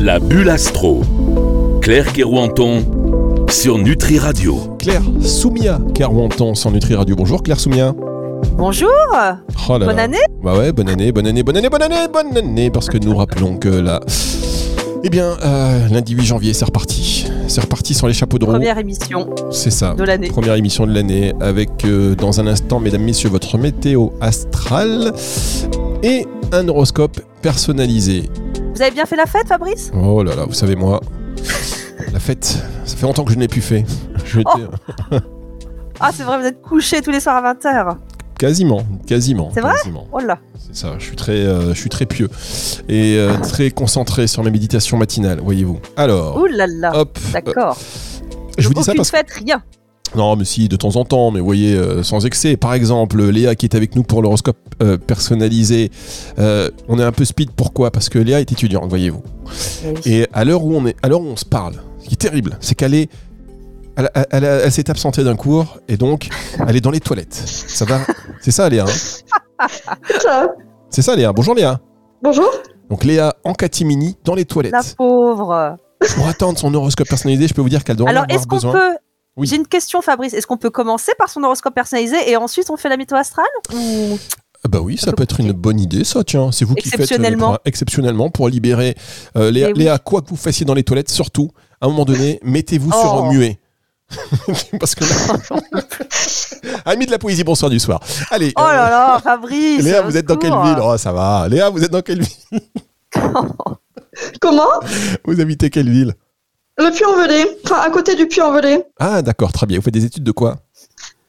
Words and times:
La 0.00 0.18
bulle 0.20 0.50
astro. 0.50 1.00
Claire 1.80 2.12
Kerouanton 2.12 2.84
sur 3.48 3.78
Nutri 3.78 4.18
Radio. 4.18 4.76
Claire 4.78 5.02
Soumia 5.20 5.80
Kerouanton 5.94 6.54
sur 6.54 6.70
Nutri 6.70 6.94
Radio. 6.94 7.16
Bonjour 7.16 7.42
Claire 7.42 7.58
Soumia. 7.58 7.94
Bonjour 8.56 8.90
Oh 9.68 9.78
là 9.78 9.86
Bonne 9.86 9.96
là. 9.96 10.02
année 10.04 10.18
Bah 10.42 10.56
ouais, 10.56 10.72
bonne 10.72 10.88
année, 10.88 11.10
bonne 11.10 11.26
année, 11.26 11.42
bonne 11.42 11.56
année, 11.56 11.68
bonne 11.68 11.82
année, 11.82 12.06
bonne 12.12 12.36
année, 12.36 12.70
parce 12.70 12.88
que 12.88 12.98
nous 12.98 13.16
rappelons 13.16 13.56
que 13.56 13.68
là... 13.68 14.00
Eh 15.02 15.08
bien, 15.10 15.36
euh, 15.44 15.88
lundi 15.88 16.14
8 16.14 16.24
janvier, 16.24 16.52
c'est 16.52 16.64
reparti. 16.64 17.15
Sur 17.94 18.06
les 18.08 18.14
chapeaux 18.14 18.38
de 18.38 18.44
roue. 18.44 18.52
Première 18.52 18.78
émission 18.78 19.28
C'est 19.50 19.70
ça. 19.70 19.94
de 19.94 20.04
l'année. 20.04 20.28
Première 20.28 20.54
émission 20.54 20.86
de 20.86 20.92
l'année 20.92 21.32
avec 21.40 21.84
euh, 21.84 22.14
dans 22.14 22.40
un 22.40 22.46
instant, 22.46 22.80
mesdames, 22.80 23.02
messieurs, 23.02 23.28
votre 23.28 23.58
météo 23.58 24.08
astrale 24.20 25.12
et 26.02 26.26
un 26.52 26.68
horoscope 26.68 27.20
personnalisé. 27.42 28.24
Vous 28.74 28.82
avez 28.82 28.90
bien 28.90 29.06
fait 29.06 29.16
la 29.16 29.26
fête, 29.26 29.48
Fabrice? 29.48 29.90
Oh 29.94 30.22
là 30.22 30.34
là, 30.34 30.44
vous 30.46 30.52
savez 30.54 30.76
moi, 30.76 31.00
la 32.12 32.18
fête, 32.18 32.44
ça 32.84 32.96
fait 32.96 33.06
longtemps 33.06 33.24
que 33.24 33.30
je 33.30 33.36
ne 33.36 33.40
l'ai 33.42 33.48
plus 33.48 33.62
fait. 33.62 33.84
Je 34.24 34.40
Oh. 34.44 35.18
Ah, 35.98 36.10
c'est 36.14 36.24
vrai, 36.24 36.38
vous 36.38 36.44
êtes 36.44 36.60
couché 36.60 37.00
tous 37.00 37.10
les 37.10 37.20
soirs 37.20 37.42
à 37.42 37.54
20h. 37.54 37.96
Quasiment, 38.38 38.82
quasiment. 39.06 39.50
C'est 39.54 39.60
vrai 39.62 39.74
quasiment. 39.76 40.06
Oh 40.12 40.18
là 40.20 40.38
C'est 40.58 40.76
ça, 40.76 40.94
je 40.98 41.04
suis 41.04 41.16
très, 41.16 41.32
euh, 41.32 41.72
je 41.72 41.80
suis 41.80 41.88
très 41.88 42.04
pieux 42.04 42.28
et 42.88 43.16
euh, 43.16 43.32
très 43.38 43.70
concentré 43.70 44.26
sur 44.26 44.42
mes 44.44 44.50
méditations 44.50 44.98
matinales, 44.98 45.40
voyez-vous. 45.40 45.78
Alors, 45.96 46.36
Ouh 46.38 46.44
là 46.46 46.66
là 46.66 46.94
hop, 46.94 47.18
euh, 47.28 47.32
D'accord. 47.32 47.78
je 48.58 48.68
vous 48.68 48.74
dis 48.74 48.82
ça 48.84 48.92
parce 48.94 49.10
que... 49.10 49.16
rien. 49.44 49.62
Non, 50.14 50.36
mais 50.36 50.44
si, 50.44 50.68
de 50.68 50.76
temps 50.76 50.96
en 50.96 51.04
temps, 51.04 51.30
mais 51.30 51.40
vous 51.40 51.46
voyez, 51.46 51.74
euh, 51.74 52.02
sans 52.02 52.24
excès. 52.26 52.56
Par 52.56 52.74
exemple, 52.74 53.22
Léa 53.24 53.54
qui 53.54 53.66
est 53.66 53.74
avec 53.74 53.96
nous 53.96 54.02
pour 54.02 54.22
l'horoscope 54.22 54.56
euh, 54.82 54.96
personnalisé, 54.96 55.90
euh, 56.38 56.70
on 56.88 56.98
est 56.98 57.02
un 57.02 57.12
peu 57.12 57.24
speed, 57.24 57.50
pourquoi? 57.50 57.90
Parce 57.90 58.08
que 58.08 58.18
Léa 58.18 58.40
est 58.40 58.52
étudiante, 58.52 58.88
voyez-vous. 58.88 59.22
Eh 59.84 59.88
oui. 59.88 60.00
Et 60.06 60.26
à 60.32 60.44
l'heure 60.44 60.62
où 60.64 60.74
on 60.76 60.86
est, 60.86 60.94
à 61.02 61.08
l'heure 61.08 61.20
où 61.20 61.26
on 61.26 61.36
se 61.36 61.44
parle, 61.44 61.74
ce 62.02 62.06
qui 62.08 62.14
est 62.14 62.18
terrible, 62.18 62.56
c'est 62.60 62.74
qu'elle 62.76 62.94
est, 62.94 63.10
elle, 63.96 64.08
elle- 64.14 64.26
elle- 64.30 64.44
elle 64.64 64.72
s'est 64.72 64.88
absentée 64.90 65.24
d'un 65.24 65.36
cours 65.36 65.78
et 65.88 65.96
donc 65.96 66.28
elle 66.66 66.76
est 66.76 66.80
dans 66.80 66.90
les 66.92 67.00
toilettes. 67.00 67.34
Ça 67.34 67.84
va 67.84 67.98
C'est 68.46 68.52
ça, 68.52 68.68
Léa. 68.68 68.84
hein 69.58 69.66
c'est 70.88 71.02
ça, 71.02 71.16
Léa. 71.16 71.32
Bonjour, 71.32 71.52
Léa. 71.56 71.80
Bonjour. 72.22 72.48
Donc 72.88 73.02
Léa 73.02 73.34
en 73.42 73.54
catimini 73.54 74.16
dans 74.22 74.36
les 74.36 74.42
La 74.42 74.46
toilettes. 74.46 74.94
pauvre. 74.96 75.76
Pour 76.14 76.28
attendre 76.28 76.56
son 76.56 76.72
horoscope 76.72 77.08
personnalisé, 77.08 77.48
je 77.48 77.54
peux 77.54 77.60
vous 77.60 77.68
dire 77.68 77.82
qu'elle 77.82 77.96
doit 77.96 78.06
en 78.06 78.10
Alors, 78.10 78.22
avoir 78.22 78.38
est-ce 78.38 78.46
qu'on 78.46 78.54
besoin. 78.54 78.72
peut. 78.72 78.96
Oui. 79.36 79.48
J'ai 79.48 79.56
une 79.56 79.66
question, 79.66 80.00
Fabrice. 80.00 80.32
Est-ce 80.32 80.46
qu'on 80.46 80.58
peut 80.58 80.70
commencer 80.70 81.10
par 81.18 81.28
son 81.28 81.42
horoscope 81.42 81.74
personnalisé 81.74 82.30
et 82.30 82.36
ensuite 82.36 82.70
on 82.70 82.76
fait 82.76 82.88
la 82.88 82.96
météo 82.96 83.18
astrale 83.18 83.44
Ou- 83.74 84.16
Ah 84.64 84.68
Bah 84.68 84.78
oui, 84.80 84.96
ça 84.96 85.12
peut 85.12 85.24
être 85.24 85.40
une 85.40 85.50
bonne 85.50 85.80
idée, 85.80 86.04
ça, 86.04 86.22
tiens. 86.22 86.52
C'est 86.52 86.64
vous 86.64 86.76
qui 86.76 86.88
faites 86.88 87.00
euh, 87.00 87.02
Exceptionnellement. 87.02 87.48
pour- 87.48 87.58
exceptionnellement 87.64 88.30
pour 88.30 88.48
libérer 88.48 88.94
euh, 89.36 89.50
Léa, 89.50 89.70
oui. 89.72 89.72
Léa, 89.80 89.98
quoi 89.98 90.22
que 90.22 90.28
vous 90.28 90.36
fassiez 90.36 90.64
dans 90.64 90.74
les 90.74 90.84
toilettes, 90.84 91.10
surtout, 91.10 91.50
à 91.80 91.86
un 91.86 91.88
moment 91.88 92.04
donné, 92.04 92.38
mettez-vous 92.44 92.92
Oh. 92.94 93.00
sur 93.00 93.24
muet. 93.24 93.58
Parce 94.80 94.94
que 94.94 95.04
là... 95.04 96.80
Amis 96.84 97.06
de 97.06 97.10
la 97.10 97.18
poésie, 97.18 97.44
bonsoir 97.44 97.70
du 97.70 97.80
soir. 97.80 98.00
Allez. 98.30 98.52
Oh 98.56 98.60
euh, 98.60 98.72
là 98.72 98.90
là, 98.90 99.20
Fabrice 99.22 99.82
Léa, 99.82 100.02
vous 100.02 100.16
êtes 100.16 100.26
dans 100.26 100.36
quelle 100.36 100.52
ville? 100.52 100.78
Oh, 100.82 100.96
ça 100.96 101.12
va. 101.12 101.46
Léa, 101.48 101.70
vous 101.70 101.82
êtes 101.82 101.90
dans 101.90 102.02
quelle 102.02 102.22
ville? 102.22 102.60
Comment? 104.40 104.70
Vous 105.24 105.40
habitez 105.40 105.70
quelle 105.70 105.90
ville? 105.90 106.14
Le 106.78 106.90
Puy-en-Velay. 106.90 107.58
Enfin, 107.64 107.80
à 107.80 107.90
côté 107.90 108.14
du 108.14 108.26
Puy-en-Velay. 108.26 108.86
Ah, 108.98 109.22
d'accord, 109.22 109.52
très 109.52 109.66
bien. 109.66 109.78
Vous 109.78 109.82
faites 109.82 109.94
des 109.94 110.04
études 110.04 110.24
de 110.24 110.32
quoi? 110.32 110.56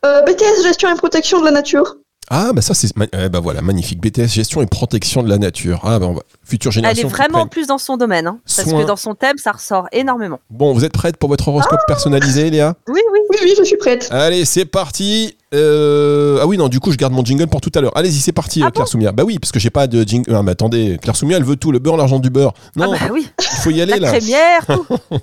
Euh, 0.06 0.22
BTS 0.24 0.64
Gestion 0.64 0.94
et 0.94 0.98
Protection 0.98 1.40
de 1.40 1.46
la 1.46 1.52
Nature. 1.52 1.96
Ah, 2.30 2.52
bah 2.54 2.62
ça, 2.62 2.74
c'est. 2.74 2.96
ma- 2.98 3.06
eh 3.14 3.30
bah 3.30 3.40
voilà, 3.40 3.62
magnifique. 3.62 4.02
BTS, 4.02 4.28
gestion 4.28 4.62
et 4.62 4.66
protection 4.66 5.24
de 5.24 5.30
la 5.30 5.38
nature. 5.38 5.80
Ah, 5.84 5.98
bah 5.98 6.08
on 6.08 6.14
va. 6.14 6.22
Future 6.44 6.70
Elle 6.70 6.74
génération. 6.76 7.08
est 7.08 7.12
qui 7.12 7.16
vraiment 7.18 7.48
plus 7.48 7.68
dans 7.68 7.78
son 7.78 7.96
domaine. 7.96 8.28
hein, 8.28 8.40
parce 8.44 8.68
Soin. 8.68 8.82
que 8.82 8.88
dans 8.88 8.96
son 8.98 9.16
thème, 9.16 9.38
ça 9.38 9.54
ressort 9.54 9.88
énormément. 9.94 10.40
Bon, 10.50 10.74
vous 10.74 10.84
êtes 10.84 10.92
prête 10.94 11.16
pour 11.18 11.30
votre 11.30 11.48
horoscope 11.48 11.80
personnalisé, 11.88 12.50
Léa? 12.50 12.76
Oui, 12.90 13.00
oui. 13.14 13.20
Oui, 13.30 13.38
oui, 13.44 13.54
je 13.58 13.64
suis 13.64 13.78
prête. 13.78 14.08
Allez, 14.12 14.44
c'est 14.46 14.66
parti. 14.66 15.36
Euh, 15.54 16.40
Ah 16.42 16.48
oui, 16.48 16.58
non, 16.58 16.68
du 16.68 16.80
coup, 16.82 16.92
je 16.92 16.98
garde 16.98 17.14
mon 17.14 17.24
jingle 17.24 17.48
pour 17.48 17.62
tout 17.62 17.72
à 17.76 17.82
l'heure. 17.82 17.96
Allez-y, 17.96 18.20
c'est 18.20 18.32
parti, 18.34 18.62
Ah 18.64 18.68
euh, 18.68 18.72
Claire 18.72 18.88
Soumia. 18.88 19.12
Bah 19.14 19.24
oui, 19.26 19.40
parce 19.40 19.52
que 19.54 19.60
j'ai 19.60 19.70
pas 19.70 19.88
de 19.88 20.04
jingle. 20.04 20.34
Ah, 20.36 20.44
mais 20.44 20.52
attendez, 20.52 20.98
Claire 21.02 21.16
Soumia, 21.16 21.38
elle 21.38 21.44
veut 21.46 21.56
tout 21.56 21.72
le 21.72 21.80
beurre, 21.80 21.96
l'argent 21.98 22.20
du 22.20 22.30
beurre. 22.30 22.54
Non, 22.76 22.92
Ah 22.94 22.98
bah 23.08 23.14
oui, 23.14 23.30
il 23.40 23.58
faut 23.62 23.70
y 23.70 23.82
aller 23.82 23.94
la 24.00 24.12
là. 24.12 24.18
crémière, 24.18 24.66
tout. 24.66 24.86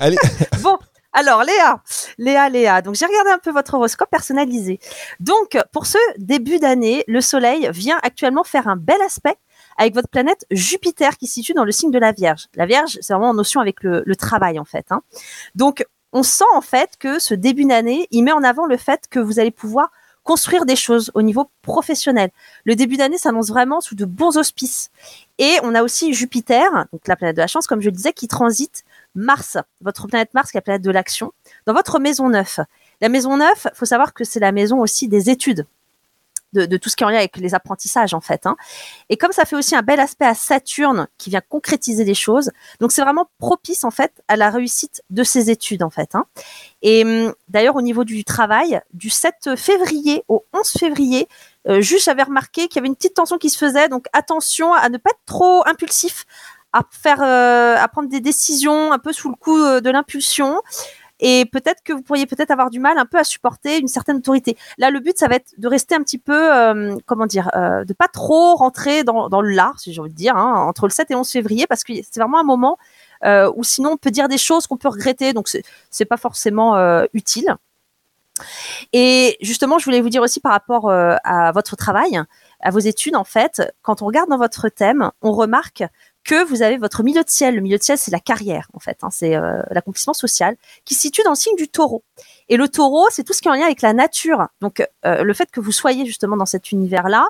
Allez, 0.00 0.16
Bon, 0.62 0.76
alors 1.14 1.44
Léa, 1.44 1.80
Léa, 2.18 2.48
Léa. 2.48 2.82
Donc 2.82 2.96
j'ai 2.96 3.06
regardé 3.06 3.30
un 3.30 3.38
peu 3.38 3.52
votre 3.52 3.74
horoscope 3.74 4.10
personnalisé. 4.10 4.80
Donc 5.20 5.56
pour 5.72 5.86
ce 5.86 5.96
début 6.18 6.58
d'année, 6.58 7.04
le 7.06 7.20
Soleil 7.20 7.70
vient 7.72 7.98
actuellement 8.02 8.44
faire 8.44 8.68
un 8.68 8.76
bel 8.76 9.00
aspect 9.00 9.36
avec 9.78 9.94
votre 9.94 10.08
planète 10.08 10.44
Jupiter 10.50 11.16
qui 11.16 11.26
se 11.26 11.34
situe 11.34 11.54
dans 11.54 11.64
le 11.64 11.72
signe 11.72 11.92
de 11.92 11.98
la 11.98 12.12
Vierge. 12.12 12.48
La 12.54 12.66
Vierge, 12.66 12.98
c'est 13.00 13.12
vraiment 13.12 13.30
en 13.30 13.34
notion 13.34 13.60
avec 13.60 13.82
le, 13.82 14.04
travail 14.16 14.58
en 14.58 14.64
fait. 14.64 14.86
hein. 14.90 15.02
Donc 15.54 15.86
on 16.12 16.22
sent 16.22 16.44
en 16.54 16.60
fait 16.60 16.96
que 16.98 17.18
ce 17.18 17.34
début 17.34 17.64
d'année, 17.64 18.08
il 18.10 18.22
met 18.22 18.32
en 18.32 18.42
avant 18.42 18.66
le 18.66 18.76
fait 18.76 19.02
que 19.08 19.20
vous 19.20 19.38
allez 19.38 19.50
pouvoir 19.50 19.90
construire 20.24 20.64
des 20.64 20.76
choses 20.76 21.10
au 21.14 21.22
niveau 21.22 21.50
professionnel. 21.62 22.30
Le 22.64 22.74
début 22.74 22.96
d'année 22.96 23.18
s'annonce 23.18 23.48
vraiment 23.48 23.80
sous 23.80 23.94
de 23.94 24.06
bons 24.06 24.36
auspices. 24.38 24.90
Et 25.38 25.58
on 25.62 25.74
a 25.74 25.82
aussi 25.82 26.14
Jupiter, 26.14 26.86
donc 26.92 27.06
la 27.06 27.14
planète 27.14 27.36
de 27.36 27.42
la 27.42 27.46
chance, 27.46 27.66
comme 27.66 27.80
je 27.80 27.86
le 27.86 27.92
disais, 27.92 28.12
qui 28.12 28.26
transite 28.26 28.84
Mars, 29.14 29.58
votre 29.80 30.06
planète 30.06 30.34
Mars, 30.34 30.50
qui 30.50 30.56
est 30.56 30.60
la 30.60 30.62
planète 30.62 30.82
de 30.82 30.90
l'action, 30.90 31.32
dans 31.66 31.72
votre 31.72 31.98
maison 31.98 32.28
9. 32.28 32.60
La 33.00 33.08
maison 33.08 33.36
9, 33.36 33.68
faut 33.74 33.84
savoir 33.84 34.14
que 34.14 34.24
c'est 34.24 34.40
la 34.40 34.52
maison 34.52 34.80
aussi 34.80 35.08
des 35.08 35.30
études, 35.30 35.66
de, 36.54 36.76
tout 36.76 36.88
ce 36.88 36.96
qui 36.96 37.02
est 37.02 37.06
en 37.06 37.10
lien 37.10 37.18
avec 37.18 37.36
les 37.36 37.54
apprentissages, 37.54 38.14
en 38.14 38.20
fait. 38.20 38.46
hein. 38.46 38.56
Et 39.08 39.16
comme 39.16 39.32
ça 39.32 39.44
fait 39.44 39.56
aussi 39.56 39.74
un 39.74 39.82
bel 39.82 39.98
aspect 40.00 40.24
à 40.24 40.34
Saturne, 40.34 41.08
qui 41.18 41.30
vient 41.30 41.40
concrétiser 41.40 42.04
les 42.04 42.14
choses, 42.14 42.50
donc 42.80 42.92
c'est 42.92 43.02
vraiment 43.02 43.28
propice, 43.38 43.84
en 43.84 43.90
fait, 43.90 44.22
à 44.28 44.36
la 44.36 44.50
réussite 44.50 45.02
de 45.10 45.24
ces 45.24 45.50
études, 45.50 45.82
en 45.82 45.90
fait. 45.90 46.14
hein. 46.14 46.26
Et 46.82 47.04
hum, 47.04 47.34
d'ailleurs, 47.48 47.76
au 47.76 47.82
niveau 47.82 48.04
du 48.04 48.24
travail, 48.24 48.80
du 48.92 49.10
7 49.10 49.56
février 49.56 50.24
au 50.28 50.44
11 50.52 50.68
février, 50.78 51.28
euh, 51.68 51.80
juste 51.80 52.04
j'avais 52.04 52.22
remarqué 52.22 52.68
qu'il 52.68 52.76
y 52.76 52.78
avait 52.78 52.88
une 52.88 52.96
petite 52.96 53.14
tension 53.14 53.38
qui 53.38 53.50
se 53.50 53.58
faisait, 53.58 53.88
donc 53.88 54.06
attention 54.12 54.72
à 54.74 54.88
ne 54.88 54.98
pas 54.98 55.10
être 55.10 55.24
trop 55.26 55.66
impulsif, 55.66 56.24
à 56.74 56.82
faire, 56.90 57.22
euh, 57.22 57.76
à 57.78 57.88
prendre 57.88 58.08
des 58.08 58.20
décisions 58.20 58.92
un 58.92 58.98
peu 58.98 59.12
sous 59.12 59.30
le 59.30 59.36
coup 59.36 59.62
euh, 59.62 59.80
de 59.80 59.90
l'impulsion. 59.90 60.60
Et 61.20 61.46
peut-être 61.46 61.82
que 61.84 61.92
vous 61.92 62.02
pourriez 62.02 62.26
peut-être 62.26 62.50
avoir 62.50 62.70
du 62.70 62.80
mal 62.80 62.98
un 62.98 63.06
peu 63.06 63.18
à 63.18 63.24
supporter 63.24 63.78
une 63.78 63.86
certaine 63.86 64.16
autorité. 64.16 64.56
Là, 64.78 64.90
le 64.90 64.98
but, 64.98 65.16
ça 65.16 65.28
va 65.28 65.36
être 65.36 65.54
de 65.56 65.68
rester 65.68 65.94
un 65.94 66.02
petit 66.02 66.18
peu, 66.18 66.52
euh, 66.52 66.96
comment 67.06 67.26
dire, 67.26 67.48
euh, 67.54 67.84
de 67.84 67.92
pas 67.94 68.08
trop 68.08 68.56
rentrer 68.56 69.04
dans, 69.04 69.28
le 69.40 69.50
lard, 69.50 69.78
si 69.78 69.92
j'ai 69.92 70.00
envie 70.00 70.10
de 70.10 70.16
dire, 70.16 70.36
hein, 70.36 70.66
entre 70.66 70.86
le 70.86 70.90
7 70.90 71.12
et 71.12 71.14
11 71.14 71.30
février, 71.30 71.66
parce 71.68 71.84
que 71.84 71.92
c'est 71.94 72.18
vraiment 72.18 72.40
un 72.40 72.44
moment 72.44 72.78
où 73.56 73.64
sinon 73.64 73.92
on 73.92 73.96
peut 73.96 74.10
dire 74.10 74.28
des 74.28 74.36
choses 74.36 74.66
qu'on 74.66 74.76
peut 74.76 74.88
regretter, 74.88 75.32
donc 75.32 75.48
c'est 75.88 76.04
pas 76.04 76.18
forcément 76.18 76.76
utile. 77.14 77.56
Et 78.92 79.38
justement, 79.40 79.78
je 79.78 79.86
voulais 79.86 80.02
vous 80.02 80.10
dire 80.10 80.20
aussi 80.20 80.40
par 80.40 80.52
rapport 80.52 80.90
à 80.90 81.50
votre 81.52 81.74
travail, 81.74 82.20
à 82.60 82.70
vos 82.70 82.80
études, 82.80 83.16
en 83.16 83.24
fait, 83.24 83.62
quand 83.80 84.02
on 84.02 84.06
regarde 84.06 84.28
dans 84.28 84.36
votre 84.36 84.68
thème, 84.68 85.10
on 85.22 85.32
remarque 85.32 85.84
que 86.24 86.42
vous 86.44 86.62
avez 86.62 86.78
votre 86.78 87.02
milieu 87.02 87.22
de 87.22 87.30
ciel. 87.30 87.54
Le 87.54 87.60
milieu 87.60 87.78
de 87.78 87.82
ciel, 87.82 87.98
c'est 87.98 88.10
la 88.10 88.20
carrière, 88.20 88.68
en 88.72 88.80
fait, 88.80 88.98
hein, 89.02 89.08
c'est 89.10 89.36
euh, 89.36 89.62
l'accomplissement 89.70 90.14
social, 90.14 90.56
qui 90.84 90.94
se 90.94 91.02
situe 91.02 91.22
dans 91.22 91.30
le 91.30 91.36
signe 91.36 91.56
du 91.56 91.68
taureau. 91.68 92.02
Et 92.48 92.56
le 92.56 92.68
taureau, 92.68 93.06
c'est 93.10 93.22
tout 93.22 93.32
ce 93.32 93.42
qui 93.42 93.48
est 93.48 93.50
en 93.50 93.54
lien 93.54 93.66
avec 93.66 93.82
la 93.82 93.92
nature. 93.92 94.48
Donc, 94.60 94.86
euh, 95.04 95.22
le 95.22 95.34
fait 95.34 95.50
que 95.50 95.60
vous 95.60 95.72
soyez 95.72 96.06
justement 96.06 96.36
dans 96.36 96.46
cet 96.46 96.72
univers-là, 96.72 97.28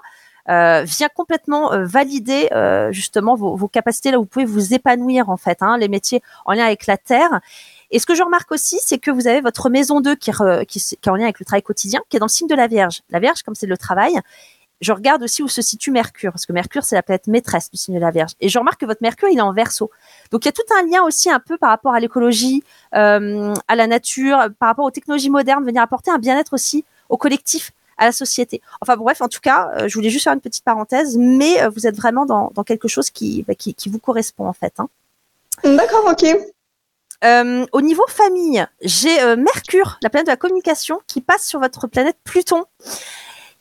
euh, 0.51 0.83
vient 0.85 1.09
complètement 1.09 1.71
valider 1.85 2.51
justement 2.91 3.35
vos, 3.35 3.67
capacités 3.67 4.11
là 4.11 4.19
où 4.19 4.23
vous 4.23 4.27
pouvez 4.27 4.45
vous 4.45 4.75
épanouir 4.75 5.31
en 5.31 5.39
fait, 5.39 5.63
hein, 5.63 5.79
les 5.79 5.89
métiers 5.89 6.23
en 6.45 6.53
lien 6.53 6.67
avec 6.67 6.87
la 6.87 6.99
terre. 6.99 7.41
Et 7.91 7.99
ce 7.99 8.05
que 8.05 8.15
je 8.15 8.23
remarque 8.23 8.53
aussi, 8.53 8.79
c'est 8.83 8.99
que 8.99 9.11
vous 9.11 9.27
avez 9.27 9.41
votre 9.41 9.71
maison 9.71 10.03
2 10.03 10.17
qui, 10.17 10.31
re- 10.33 10.67
qui 10.67 10.79
est 10.79 11.09
en 11.09 11.17
lien 11.17 11.25
avec 11.25 11.39
le 11.39 11.47
travail 11.47 11.63
quotidien, 11.63 12.03
qui 12.11 12.17
est 12.17 12.21
dans 12.21 12.27
le 12.27 12.31
signe 12.31 12.49
de 12.49 12.55
la 12.55 12.67
Vierge. 12.67 13.01
La 13.09 13.21
Vierge, 13.21 13.43
comme 13.43 13.55
c'est 13.55 13.67
le 13.67 13.79
travail, 13.79 14.19
je 14.81 14.93
regarde 14.93 15.23
aussi 15.23 15.43
où 15.43 15.49
se 15.49 15.63
situe 15.63 15.91
Mercure, 15.91 16.33
parce 16.33 16.47
que 16.47 16.53
Mercure, 16.53 16.85
c'est 16.85 16.97
la 16.97 17.03
planète 17.03 17.27
maîtresse 17.27 17.71
du 17.71 17.77
signe 17.77 17.95
de 17.95 18.01
la 18.01 18.11
Vierge. 18.11 18.33
Et 18.41 18.49
je 18.49 18.59
remarque 18.59 18.81
que 18.81 18.87
votre 18.87 19.03
Mercure, 19.03 19.29
il 19.29 19.39
est 19.39 19.43
en 19.43 19.53
verso. 19.53 19.91
Donc 20.31 20.45
il 20.45 20.49
y 20.49 20.51
a 20.51 20.53
tout 20.53 20.63
un 20.79 20.83
lien 20.87 21.03
aussi 21.03 21.31
un 21.31 21.41
peu 21.41 21.57
par 21.57 21.71
rapport 21.71 21.95
à 21.95 22.01
l'écologie, 22.01 22.63
euh, 22.95 23.55
à 23.69 23.77
la 23.77 23.87
nature, 23.87 24.39
par 24.59 24.69
rapport 24.69 24.85
aux 24.85 24.91
technologies 24.91 25.31
modernes, 25.31 25.65
venir 25.65 25.81
apporter 25.81 26.11
un 26.11 26.19
bien-être 26.19 26.53
aussi 26.53 26.85
au 27.09 27.17
collectif, 27.17 27.73
à 27.97 28.07
la 28.07 28.13
société. 28.13 28.61
Enfin 28.81 28.97
bref, 28.97 29.21
en 29.21 29.29
tout 29.29 29.41
cas, 29.41 29.71
euh, 29.77 29.89
je 29.89 29.95
voulais 29.95 30.11
juste 30.11 30.25
faire 30.25 30.33
une 30.33 30.41
petite 30.41 30.65
parenthèse, 30.65 31.17
mais 31.17 31.63
euh, 31.63 31.69
vous 31.69 31.87
êtes 31.87 31.97
vraiment 31.97 32.27
dans, 32.27 32.51
dans 32.55 32.65
quelque 32.65 32.89
chose 32.89 33.11
qui, 33.11 33.45
bah, 33.47 33.55
qui, 33.55 33.75
qui 33.75 33.89
vous 33.89 34.01
correspond 34.01 34.49
en 34.49 34.53
fait. 34.53 34.75
hein. 34.79 34.89
D'accord, 35.63 36.05
ok. 36.11 36.37
Au 37.73 37.81
niveau 37.81 38.05
famille, 38.09 38.67
j'ai 38.83 39.37
Mercure, 39.37 39.99
la 40.03 40.11
planète 40.11 40.27
de 40.27 40.33
la 40.33 40.37
communication, 40.37 41.01
qui 41.07 41.23
passe 41.23 41.47
sur 41.47 41.59
votre 41.59 41.87
planète 41.87 42.19
Pluton, 42.23 42.65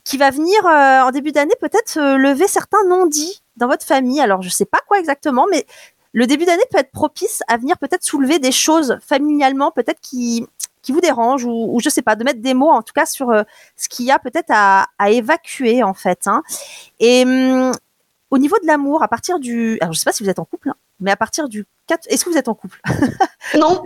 qui 0.03 0.17
va 0.17 0.29
venir 0.31 0.65
euh, 0.65 1.01
en 1.01 1.11
début 1.11 1.31
d'année 1.31 1.55
peut-être 1.59 1.97
euh, 1.97 2.17
lever 2.17 2.47
certains 2.47 2.83
non-dits 2.87 3.43
dans 3.55 3.67
votre 3.67 3.85
famille. 3.85 4.19
Alors 4.19 4.41
je 4.41 4.49
sais 4.49 4.65
pas 4.65 4.79
quoi 4.87 4.99
exactement, 4.99 5.47
mais 5.49 5.65
le 6.11 6.27
début 6.27 6.45
d'année 6.45 6.63
peut 6.69 6.77
être 6.77 6.91
propice 6.91 7.41
à 7.47 7.57
venir 7.57 7.77
peut-être 7.77 8.03
soulever 8.03 8.39
des 8.39 8.51
choses 8.51 8.97
familialement, 9.05 9.71
peut-être 9.71 10.01
qui 10.01 10.45
qui 10.81 10.91
vous 10.91 10.99
dérangent 10.99 11.45
ou, 11.45 11.69
ou 11.73 11.79
je 11.79 11.89
sais 11.89 12.01
pas, 12.01 12.17
de 12.17 12.25
mettre 12.25 12.41
des 12.41 12.53
mots 12.53 12.69
en 12.69 12.81
tout 12.81 12.93
cas 12.93 13.05
sur 13.05 13.29
euh, 13.29 13.43
ce 13.77 13.87
qu'il 13.87 14.05
y 14.05 14.11
a 14.11 14.19
peut-être 14.19 14.49
à, 14.49 14.87
à 14.99 15.11
évacuer 15.11 15.81
en 15.81 15.93
fait. 15.93 16.27
Hein. 16.27 16.43
Et 16.99 17.23
hum, 17.23 17.71
au 18.33 18.37
niveau 18.39 18.57
de 18.61 18.67
l'amour, 18.67 19.03
à 19.03 19.07
partir 19.07 19.39
du, 19.39 19.77
alors 19.79 19.93
je 19.93 19.99
sais 19.99 20.05
pas 20.05 20.11
si 20.11 20.23
vous 20.23 20.29
êtes 20.29 20.39
en 20.39 20.45
couple, 20.45 20.69
hein, 20.69 20.75
mais 20.99 21.11
à 21.11 21.15
partir 21.15 21.47
du 21.47 21.65
4, 21.87 22.07
est-ce 22.09 22.25
que 22.25 22.31
vous 22.31 22.37
êtes 22.37 22.47
en 22.47 22.55
couple? 22.55 22.81
Non. 23.55 23.83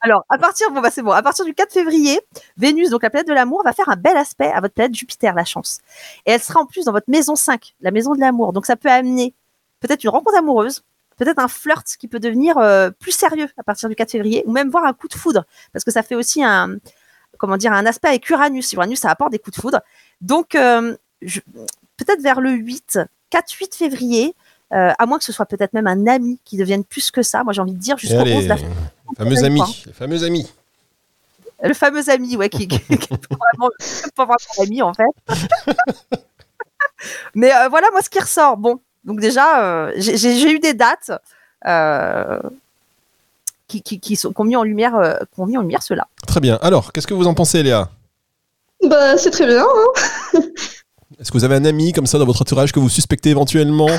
Alors, 0.00 0.24
à 0.28 0.38
partir, 0.38 0.70
bon, 0.70 0.80
bah, 0.80 0.90
c'est 0.90 1.02
bon. 1.02 1.10
À 1.10 1.22
partir 1.22 1.44
du 1.44 1.54
4 1.54 1.72
février, 1.72 2.20
Vénus, 2.56 2.90
donc 2.90 3.02
la 3.02 3.10
planète 3.10 3.28
de 3.28 3.32
l'amour, 3.32 3.62
va 3.64 3.72
faire 3.72 3.88
un 3.88 3.96
bel 3.96 4.16
aspect 4.16 4.50
à 4.52 4.60
votre 4.60 4.74
planète 4.74 4.94
Jupiter, 4.94 5.34
la 5.34 5.44
chance. 5.44 5.80
Et 6.26 6.32
elle 6.32 6.40
sera 6.40 6.60
en 6.60 6.66
plus 6.66 6.84
dans 6.84 6.92
votre 6.92 7.10
maison 7.10 7.34
5, 7.34 7.74
la 7.80 7.90
maison 7.90 8.14
de 8.14 8.20
l'amour. 8.20 8.52
Donc, 8.52 8.66
ça 8.66 8.76
peut 8.76 8.90
amener 8.90 9.34
peut-être 9.80 10.04
une 10.04 10.10
rencontre 10.10 10.38
amoureuse, 10.38 10.84
peut-être 11.16 11.38
un 11.38 11.48
flirt 11.48 11.84
qui 11.98 12.06
peut 12.06 12.20
devenir 12.20 12.58
euh, 12.58 12.90
plus 12.90 13.12
sérieux 13.12 13.48
à 13.58 13.62
partir 13.62 13.88
du 13.88 13.96
4 13.96 14.10
février, 14.12 14.44
ou 14.46 14.52
même 14.52 14.70
voir 14.70 14.84
un 14.84 14.92
coup 14.92 15.08
de 15.08 15.14
foudre, 15.14 15.44
parce 15.72 15.84
que 15.84 15.90
ça 15.90 16.02
fait 16.02 16.14
aussi 16.14 16.44
un, 16.44 16.76
comment 17.38 17.56
dire, 17.56 17.72
un 17.72 17.86
aspect 17.86 18.08
avec 18.08 18.28
Uranus. 18.30 18.72
Uranus, 18.72 19.00
ça 19.00 19.10
apporte 19.10 19.32
des 19.32 19.38
coups 19.38 19.56
de 19.56 19.60
foudre. 19.60 19.80
Donc, 20.20 20.54
euh, 20.54 20.96
peut-être 21.96 22.22
vers 22.22 22.40
le 22.40 22.50
8, 22.50 23.00
4-8 23.30 23.76
février, 23.76 24.34
euh, 24.72 24.92
à 24.98 25.06
moins 25.06 25.18
que 25.18 25.24
ce 25.24 25.32
soit 25.32 25.46
peut-être 25.46 25.72
même 25.72 25.86
un 25.86 26.06
ami 26.06 26.38
qui 26.44 26.56
devienne 26.56 26.84
plus 26.84 27.10
que 27.10 27.22
ça. 27.22 27.42
Moi, 27.42 27.52
j'ai 27.52 27.62
envie 27.62 27.72
de 27.72 27.78
dire 27.78 27.98
jusqu'au 27.98 28.20
allez, 28.20 28.34
11 28.34 28.46
la 28.48 28.56
fameux 29.16 29.44
amis, 29.44 29.82
les 29.86 29.92
fameux 29.92 30.24
amis. 30.24 30.52
le 31.62 31.74
fameux 31.74 32.08
ami, 32.10 32.36
ouais, 32.36 32.48
qui, 32.48 32.68
qui, 32.68 32.78
qui 32.86 32.94
est 33.14 33.28
vraiment, 33.30 33.70
pas 34.14 34.24
vraiment 34.24 34.36
un 34.58 34.62
ami 34.62 34.82
en 34.82 34.92
fait. 34.94 35.04
Mais 37.34 37.54
euh, 37.54 37.68
voilà, 37.68 37.90
moi, 37.92 38.02
ce 38.02 38.10
qui 38.10 38.18
ressort, 38.18 38.56
bon, 38.56 38.80
donc 39.04 39.20
déjà, 39.20 39.62
euh, 39.62 39.92
j'ai 39.96 40.50
eu 40.52 40.58
des 40.58 40.74
dates 40.74 41.12
euh, 41.66 42.40
qui, 43.68 43.82
qui, 43.82 44.00
qui, 44.00 44.16
sont, 44.16 44.32
qui 44.32 44.40
ont 44.40 44.44
mis 44.44 44.56
en 44.56 44.64
lumière, 44.64 44.96
euh, 44.96 45.16
qui 45.34 45.40
ont 45.40 45.46
mis 45.46 45.56
en 45.56 45.62
lumière 45.62 45.82
cela. 45.82 46.06
Très 46.26 46.40
bien. 46.40 46.58
Alors, 46.60 46.92
qu'est-ce 46.92 47.06
que 47.06 47.14
vous 47.14 47.26
en 47.26 47.34
pensez, 47.34 47.62
Léa? 47.62 47.88
Bah, 48.82 49.16
c'est 49.16 49.30
très 49.30 49.46
bien. 49.46 49.64
hein. 49.64 50.40
Est-ce 51.20 51.32
que 51.32 51.36
vous 51.38 51.44
avez 51.44 51.56
un 51.56 51.64
ami 51.64 51.92
comme 51.92 52.06
ça 52.06 52.18
dans 52.18 52.24
votre 52.26 52.42
entourage 52.42 52.70
que 52.72 52.78
vous 52.78 52.88
suspectez 52.88 53.30
éventuellement? 53.30 53.88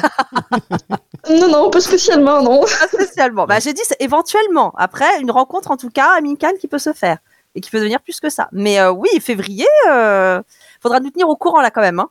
Non, 1.29 1.47
non, 1.49 1.69
pas 1.69 1.81
spécialement, 1.81 2.41
non. 2.41 2.61
Pas 2.61 2.87
spécialement. 2.87 3.45
Bah, 3.45 3.59
j'ai 3.59 3.73
dit 3.73 3.81
c'est 3.85 3.97
éventuellement. 4.01 4.71
Après, 4.77 5.19
une 5.21 5.29
rencontre 5.29 5.69
en 5.69 5.77
tout 5.77 5.89
cas 5.89 6.15
amicale 6.17 6.53
qui 6.59 6.67
peut 6.67 6.79
se 6.79 6.91
faire 6.93 7.17
et 7.53 7.61
qui 7.61 7.69
peut 7.69 7.77
devenir 7.77 8.01
plus 8.01 8.19
que 8.19 8.29
ça. 8.31 8.47
Mais 8.51 8.79
euh, 8.79 8.91
oui, 8.91 9.09
février, 9.21 9.67
euh, 9.91 10.41
faudra 10.81 10.99
nous 10.99 11.11
tenir 11.11 11.29
au 11.29 11.35
courant 11.35 11.61
là 11.61 11.69
quand 11.69 11.81
même. 11.81 11.99
Hein. 11.99 12.09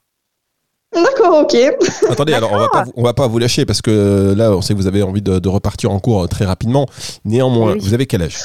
D'accord, 0.94 1.38
ok. 1.43 1.56
Attendez, 2.10 2.32
alors 2.34 2.52
on 2.52 2.58
va 2.58 2.69
pas, 2.69 2.84
on 2.96 3.02
va 3.02 3.14
pas 3.14 3.26
vous 3.26 3.38
lâcher 3.38 3.66
parce 3.66 3.82
que 3.82 3.90
euh, 3.90 4.34
là, 4.37 4.52
on 4.52 4.60
sait 4.62 4.75
que 4.75 4.78
vous 4.78 4.87
avez 4.87 5.02
envie 5.02 5.22
de, 5.22 5.38
de 5.40 5.49
repartir 5.49 5.90
en 5.90 5.99
cours 5.99 6.28
très 6.28 6.44
rapidement. 6.44 6.87
Néanmoins, 7.25 7.72
Oui. 7.72 7.78
vous 7.81 7.94
avez 7.94 8.06
quel 8.06 8.22
âge? 8.22 8.38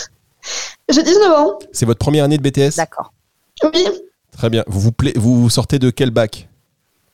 J'ai 0.89 1.03
19 1.03 1.31
ans. 1.33 1.59
C'est 1.71 1.85
votre 1.85 1.99
première 1.99 2.23
année 2.23 2.37
de 2.37 2.41
BTS 2.49 2.77
D'accord. 2.77 3.13
Oui. 3.63 3.85
Très 4.35 4.49
bien. 4.49 4.63
Vous 4.67 4.79
vous, 4.79 4.91
pla- 4.91 5.11
vous 5.15 5.49
sortez 5.51 5.77
de 5.77 5.89
quel 5.91 6.09
bac? 6.09 6.47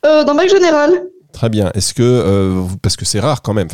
Euh, 0.05 0.23
dans 0.23 0.35
bac 0.35 0.49
général. 0.49 0.91
Très 1.33 1.49
bien. 1.49 1.71
Est-ce 1.73 1.93
que, 1.93 2.01
euh, 2.03 2.63
parce 2.81 2.95
que 2.95 3.05
c'est 3.05 3.19
rare 3.19 3.41
quand 3.41 3.53
même, 3.53 3.67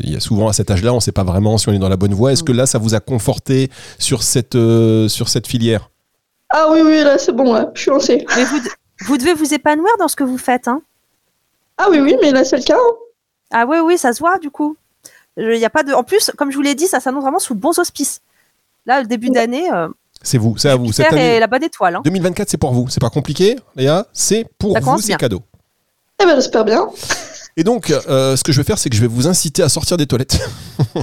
il 0.00 0.12
y 0.12 0.16
a 0.16 0.20
souvent 0.20 0.48
à 0.48 0.52
cet 0.52 0.70
âge-là, 0.70 0.92
on 0.92 0.96
ne 0.96 1.00
sait 1.00 1.12
pas 1.12 1.24
vraiment 1.24 1.58
si 1.58 1.68
on 1.68 1.72
est 1.72 1.78
dans 1.78 1.88
la 1.88 1.96
bonne 1.96 2.14
voie. 2.14 2.32
Est-ce 2.32 2.42
que 2.42 2.52
là, 2.52 2.66
ça 2.66 2.78
vous 2.78 2.94
a 2.94 3.00
conforté 3.00 3.70
sur 3.98 4.22
cette, 4.22 4.54
euh, 4.54 5.08
sur 5.08 5.28
cette 5.28 5.46
filière? 5.46 5.90
Ah 6.48 6.68
oui, 6.70 6.80
oui, 6.82 7.02
là, 7.02 7.18
c'est 7.18 7.32
bon, 7.32 7.52
là. 7.52 7.70
Je 7.74 7.80
suis 7.82 7.90
lancée. 7.90 8.24
Mais 8.36 8.44
vous, 8.44 8.58
vous 9.06 9.18
devez 9.18 9.34
vous 9.34 9.52
épanouir 9.52 9.92
dans 9.98 10.08
ce 10.08 10.16
que 10.16 10.24
vous 10.24 10.38
faites. 10.38 10.68
Hein. 10.68 10.80
Ah 11.78 11.86
oui, 11.90 11.98
oui, 12.00 12.16
mais 12.22 12.30
là, 12.30 12.44
c'est 12.44 12.56
le 12.56 12.62
cas. 12.62 12.76
hein. 12.76 12.94
Ah 13.50 13.66
oui, 13.68 13.78
oui, 13.84 13.98
ça 13.98 14.12
se 14.12 14.18
voit 14.20 14.38
du 14.38 14.50
coup. 14.50 14.76
Il 15.36 15.56
y 15.56 15.64
a 15.64 15.70
pas 15.70 15.82
de. 15.82 15.92
En 15.92 16.04
plus, 16.04 16.30
comme 16.38 16.50
je 16.50 16.56
vous 16.56 16.62
l'ai 16.62 16.74
dit, 16.74 16.86
ça 16.86 17.00
s'annonce 17.00 17.22
vraiment 17.22 17.38
sous 17.38 17.54
de 17.54 17.60
bons 17.60 17.78
auspices. 17.78 18.20
Là, 18.86 19.00
le 19.00 19.06
début 19.06 19.30
d'année, 19.30 19.70
euh, 19.72 19.88
C'est 20.22 20.38
vous, 20.38 20.56
c'est 20.56 20.68
à 20.70 20.76
vous. 20.76 20.92
Cette 20.92 21.12
année 21.12 21.38
la 21.40 21.46
bonne 21.46 21.62
étoile. 21.64 21.96
Hein. 21.96 22.02
2024, 22.04 22.48
c'est 22.50 22.56
pour 22.58 22.72
vous. 22.72 22.88
C'est 22.88 23.00
pas 23.00 23.10
compliqué, 23.10 23.56
Léa. 23.76 24.06
C'est 24.12 24.46
pour 24.58 24.72
Ça 24.74 24.80
vous, 24.80 24.98
c'est 25.00 25.16
cadeau. 25.16 25.42
Eh 26.22 26.26
ben, 26.26 26.34
j'espère 26.36 26.64
bien. 26.64 26.88
Et 27.56 27.64
donc, 27.64 27.90
euh, 27.90 28.36
ce 28.36 28.42
que 28.44 28.52
je 28.52 28.60
vais 28.60 28.64
faire, 28.64 28.78
c'est 28.78 28.88
que 28.88 28.96
je 28.96 29.00
vais 29.00 29.06
vous 29.08 29.26
inciter 29.26 29.62
à 29.62 29.68
sortir 29.68 29.96
des 29.96 30.06
toilettes. 30.06 30.38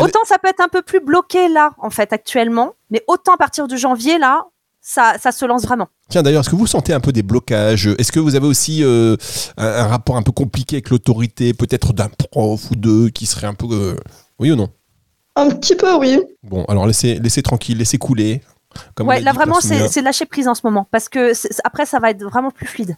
Autant 0.00 0.20
ça 0.26 0.38
peut 0.38 0.48
être 0.48 0.60
un 0.60 0.68
peu 0.68 0.82
plus 0.82 1.00
bloqué 1.00 1.48
là, 1.48 1.72
en 1.78 1.90
fait, 1.90 2.12
actuellement, 2.12 2.74
mais 2.90 3.02
autant 3.08 3.34
à 3.34 3.36
partir 3.36 3.66
de 3.66 3.76
janvier, 3.76 4.18
là, 4.18 4.44
ça, 4.80 5.14
ça 5.20 5.32
se 5.32 5.44
lance 5.44 5.62
vraiment. 5.64 5.88
Tiens, 6.08 6.22
d'ailleurs, 6.22 6.42
est-ce 6.42 6.50
que 6.50 6.56
vous 6.56 6.66
sentez 6.66 6.92
un 6.92 7.00
peu 7.00 7.10
des 7.10 7.22
blocages? 7.22 7.88
Est-ce 7.98 8.12
que 8.12 8.20
vous 8.20 8.34
avez 8.36 8.46
aussi 8.46 8.84
euh, 8.84 9.16
un, 9.56 9.66
un 9.66 9.86
rapport 9.88 10.16
un 10.16 10.22
peu 10.22 10.30
compliqué 10.32 10.76
avec 10.76 10.90
l'autorité, 10.90 11.52
peut-être 11.54 11.92
d'un 11.92 12.08
prof 12.08 12.70
ou 12.70 12.76
deux 12.76 13.08
qui 13.08 13.26
serait 13.26 13.46
un 13.46 13.54
peu. 13.54 13.66
euh, 13.72 13.96
Oui 14.38 14.52
ou 14.52 14.56
non? 14.56 14.68
Un 15.36 15.48
petit 15.50 15.74
peu, 15.74 15.94
oui. 15.96 16.20
Bon, 16.44 16.64
alors 16.66 16.86
laissez, 16.86 17.14
laissez 17.16 17.42
tranquille, 17.42 17.78
laissez 17.78 17.98
couler. 17.98 18.42
Comme 18.94 19.08
ouais, 19.08 19.20
là 19.20 19.32
dit 19.32 19.36
vraiment, 19.36 19.60
c'est 19.60 20.02
lâcher 20.02 20.26
prise 20.26 20.48
en 20.48 20.54
ce 20.54 20.60
moment, 20.64 20.86
parce 20.90 21.08
que 21.08 21.32
après, 21.64 21.86
ça 21.86 21.98
va 21.98 22.10
être 22.10 22.22
vraiment 22.22 22.50
plus 22.50 22.66
fluide. 22.66 22.96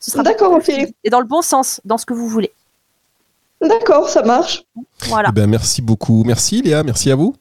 Ce 0.00 0.10
sera 0.10 0.22
D'accord, 0.22 0.52
ok. 0.52 0.68
Et 0.70 1.10
dans 1.10 1.20
le 1.20 1.26
bon 1.26 1.42
sens, 1.42 1.80
dans 1.84 1.98
ce 1.98 2.06
que 2.06 2.14
vous 2.14 2.26
voulez. 2.28 2.52
D'accord, 3.60 4.08
ça 4.08 4.22
marche. 4.22 4.64
Voilà. 5.08 5.28
Eh 5.30 5.34
ben, 5.34 5.46
merci 5.48 5.82
beaucoup. 5.82 6.22
Merci 6.24 6.62
Léa, 6.62 6.82
merci 6.82 7.10
à 7.10 7.14
vous. 7.16 7.34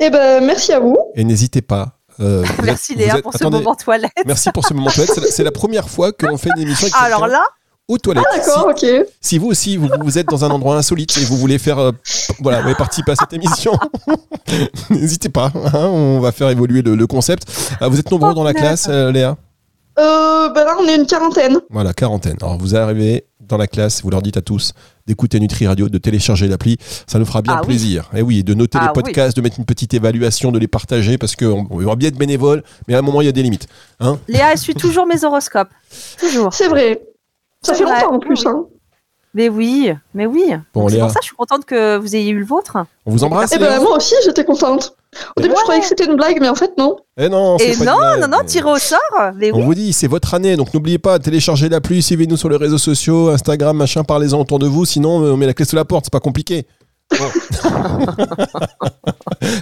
Eh 0.00 0.10
ben, 0.10 0.44
merci 0.44 0.72
à 0.72 0.80
vous. 0.80 0.96
Et 1.14 1.22
n'hésitez 1.22 1.62
pas. 1.62 1.98
euh, 2.18 2.44
Merci 2.64 2.92
êtes- 2.94 2.98
Léa 2.98 3.16
êtes- 3.18 3.22
pour 3.22 3.32
ce 3.34 3.44
moment 3.44 3.74
toilette. 3.76 4.10
Merci 4.26 4.50
pour 4.50 4.66
ce 4.66 4.74
moment 4.74 4.90
toilette. 4.90 5.12
C'est 5.14 5.20
la- 5.20 5.26
C'est 5.30 5.44
la 5.44 5.52
première 5.52 5.88
fois 5.88 6.10
que 6.12 6.26
l'on 6.26 6.36
fait 6.36 6.50
une 6.56 6.62
émission 6.62 6.88
avec 6.88 6.94
Alors 7.06 7.28
là, 7.28 7.44
aux 7.86 7.98
toilettes. 7.98 8.24
Ah, 8.32 8.36
d'accord, 8.38 8.66
ok. 8.70 8.84
Si, 9.20 9.38
vous 9.38 9.46
aussi, 9.46 9.76
vous, 9.76 9.88
vous 10.00 10.18
êtes 10.18 10.26
dans 10.26 10.44
un 10.44 10.50
endroit 10.50 10.76
insolite 10.76 11.16
et 11.18 11.24
vous 11.24 11.36
voulez 11.36 11.58
faire, 11.58 11.78
euh, 11.78 11.92
voilà, 12.40 12.62
vous 12.62 12.74
participer 12.74 13.12
à 13.12 13.16
cette 13.16 13.32
émission, 13.32 13.78
n'hésitez 14.90 15.28
pas. 15.28 15.52
hein, 15.54 15.70
on 15.74 16.18
va 16.18 16.32
faire 16.32 16.48
évoluer 16.50 16.82
le, 16.82 16.96
le 16.96 17.06
concept. 17.06 17.44
Ah, 17.80 17.86
vous 17.88 18.00
êtes 18.00 18.10
nombreux 18.10 18.30
Oh, 18.32 18.34
dans 18.34 18.44
la 18.44 18.54
classe, 18.54 18.86
euh, 18.88 19.12
Léa? 19.12 19.36
Euh, 19.98 20.48
ben 20.50 20.64
là, 20.64 20.76
on 20.80 20.86
est 20.88 20.96
une 20.96 21.06
quarantaine. 21.06 21.58
Voilà, 21.70 21.92
quarantaine. 21.92 22.36
Alors 22.40 22.58
vous 22.58 22.74
arrivez 22.76 23.26
dans 23.40 23.56
la 23.58 23.66
classe, 23.66 24.02
vous 24.02 24.10
leur 24.10 24.22
dites 24.22 24.36
à 24.38 24.42
tous 24.42 24.72
d'écouter 25.06 25.38
Nutri 25.38 25.66
Radio, 25.66 25.88
de 25.90 25.98
télécharger 25.98 26.48
l'appli, 26.48 26.78
ça 27.06 27.18
nous 27.18 27.26
fera 27.26 27.42
bien 27.42 27.52
Ah 27.56 27.60
oui. 27.60 27.66
plaisir. 27.66 28.10
Et 28.14 28.22
oui, 28.22 28.42
de 28.42 28.54
noter 28.54 28.78
Ah 28.80 28.86
les 28.86 28.92
podcasts, 28.92 29.36
de 29.36 29.42
mettre 29.42 29.58
une 29.58 29.66
petite 29.66 29.92
évaluation, 29.92 30.50
de 30.50 30.58
les 30.58 30.66
partager, 30.66 31.18
parce 31.18 31.36
qu'on 31.36 31.66
on 31.70 31.76
va 31.78 31.94
bien 31.94 32.08
être 32.08 32.16
bénévole, 32.16 32.62
mais 32.88 32.94
à 32.94 33.00
un 33.00 33.02
moment 33.02 33.20
il 33.20 33.26
y 33.26 33.28
a 33.28 33.32
des 33.32 33.42
limites. 33.42 33.66
Hein 34.00 34.18
Léa, 34.28 34.52
elle 34.52 34.58
suit 34.58 34.74
toujours 34.74 35.06
mes 35.06 35.22
horoscopes. 35.24 35.68
Toujours. 36.18 36.54
C'est 36.54 36.68
vrai. 36.68 37.02
Ça 37.62 37.74
C'est 37.74 37.80
fait 37.80 37.84
vrai, 37.84 38.00
longtemps 38.02 38.14
en 38.16 38.18
plus. 38.18 38.40
oui. 38.46 38.50
Hein. 38.50 38.64
Mais 39.36 39.48
oui, 39.48 39.92
mais 40.14 40.26
oui. 40.26 40.54
Bon, 40.72 40.88
C'est 40.88 40.94
Léa. 40.94 41.04
pour 41.04 41.12
ça 41.12 41.18
que 41.18 41.24
je 41.24 41.26
suis 41.28 41.36
contente 41.36 41.64
que 41.64 41.96
vous 41.96 42.14
ayez 42.14 42.30
eu 42.30 42.38
le 42.38 42.44
vôtre. 42.46 42.76
on 43.04 43.10
vous 43.10 43.24
embrasse 43.24 43.52
Eh 43.54 43.58
ben, 43.58 43.80
moi 43.82 43.96
aussi, 43.96 44.14
j'étais 44.24 44.44
contente. 44.44 44.94
Au 45.36 45.40
début, 45.40 45.54
je 45.56 45.62
croyais 45.62 45.80
que 45.80 45.86
c'était 45.86 46.04
une 46.06 46.14
blague, 46.16 46.38
mais 46.40 46.48
en 46.48 46.54
fait, 46.54 46.72
non. 46.78 46.96
Eh 47.16 47.28
non, 47.28 47.58
c'est 47.58 47.70
Et 47.70 47.76
pas 47.76 47.84
non, 47.84 47.96
blague. 47.98 48.20
non, 48.20 48.28
non, 48.28 48.44
tiré 48.46 48.70
au 48.70 48.78
sort. 48.78 49.00
Mais 49.36 49.50
On 49.52 49.56
oui. 49.58 49.62
vous 49.64 49.74
dit, 49.74 49.92
c'est 49.92 50.06
votre 50.06 50.34
année, 50.34 50.56
donc 50.56 50.72
n'oubliez 50.72 50.98
pas, 50.98 51.18
téléchargez 51.18 51.68
l'appli, 51.68 52.00
suivez-nous 52.02 52.36
sur 52.36 52.48
les 52.48 52.56
réseaux 52.56 52.78
sociaux, 52.78 53.28
Instagram, 53.30 53.76
machin, 53.76 54.04
parlez-en 54.04 54.40
autour 54.40 54.58
de 54.60 54.66
vous, 54.66 54.84
sinon 54.84 55.16
on 55.16 55.36
met 55.36 55.46
la 55.46 55.52
clé 55.54 55.64
sous 55.64 55.76
la 55.76 55.84
porte, 55.84 56.04
c'est 56.06 56.12
pas 56.12 56.20
compliqué. 56.20 56.66
Bon. 57.10 57.70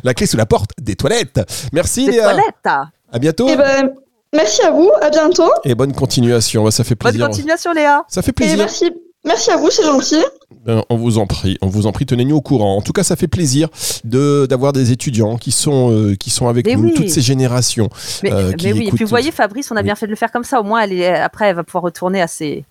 la 0.04 0.14
clé 0.14 0.26
sous 0.26 0.36
la 0.36 0.46
porte 0.46 0.70
des 0.80 0.96
toilettes. 0.96 1.40
Merci 1.72 2.06
Des 2.06 2.12
Léa. 2.12 2.24
toilettes. 2.24 2.66
À 3.12 3.18
bientôt. 3.18 3.46
Eh 3.48 3.56
ben, 3.56 3.90
merci 4.32 4.62
à 4.62 4.70
vous. 4.70 4.90
À 5.00 5.10
bientôt. 5.10 5.50
Et 5.64 5.74
bonne 5.74 5.92
continuation, 5.92 6.70
ça 6.70 6.84
fait 6.84 6.94
Bonne 6.94 7.10
plaisir. 7.12 7.26
continuation, 7.28 7.72
Léa. 7.72 8.04
Ça 8.08 8.22
fait 8.22 8.30
Et 8.30 8.32
plaisir. 8.34 8.58
merci. 8.58 8.90
Merci 9.24 9.50
à 9.52 9.56
vous, 9.56 9.70
c'est 9.70 9.84
gentil. 9.84 10.22
Ben, 10.64 10.82
on 10.90 10.96
vous 10.96 11.18
en 11.18 11.26
prie, 11.26 11.56
on 11.62 11.68
vous 11.68 11.86
en 11.86 11.92
prie, 11.92 12.06
tenez-nous 12.06 12.36
au 12.36 12.40
courant. 12.40 12.76
En 12.76 12.82
tout 12.82 12.92
cas, 12.92 13.02
ça 13.04 13.16
fait 13.16 13.28
plaisir 13.28 13.68
de 14.04 14.46
d'avoir 14.46 14.72
des 14.72 14.90
étudiants 14.92 15.36
qui 15.36 15.52
sont 15.52 15.90
euh, 15.92 16.14
qui 16.16 16.30
sont 16.30 16.48
avec 16.48 16.66
Mais 16.66 16.74
nous, 16.76 16.84
oui. 16.88 16.94
toutes 16.94 17.08
ces 17.08 17.20
générations. 17.20 17.88
Mais, 18.22 18.32
Euh, 18.32 18.52
mais 18.62 18.72
oui, 18.72 18.88
et 18.88 18.90
puis 18.92 19.04
vous 19.04 19.10
voyez, 19.10 19.30
Fabrice, 19.30 19.70
on 19.70 19.76
a 19.76 19.80
Oui. 19.80 19.84
bien 19.84 19.94
fait 19.94 20.06
de 20.06 20.10
le 20.10 20.16
faire 20.16 20.30
comme 20.32 20.44
ça. 20.44 20.60
Au 20.60 20.64
moins, 20.64 20.82
elle 20.82 20.92
est, 20.92 21.08
après, 21.08 21.46
elle 21.48 21.56
va 21.56 21.64
pouvoir 21.64 21.84
retourner 21.84 22.20
à 22.20 22.26
ses. 22.26 22.64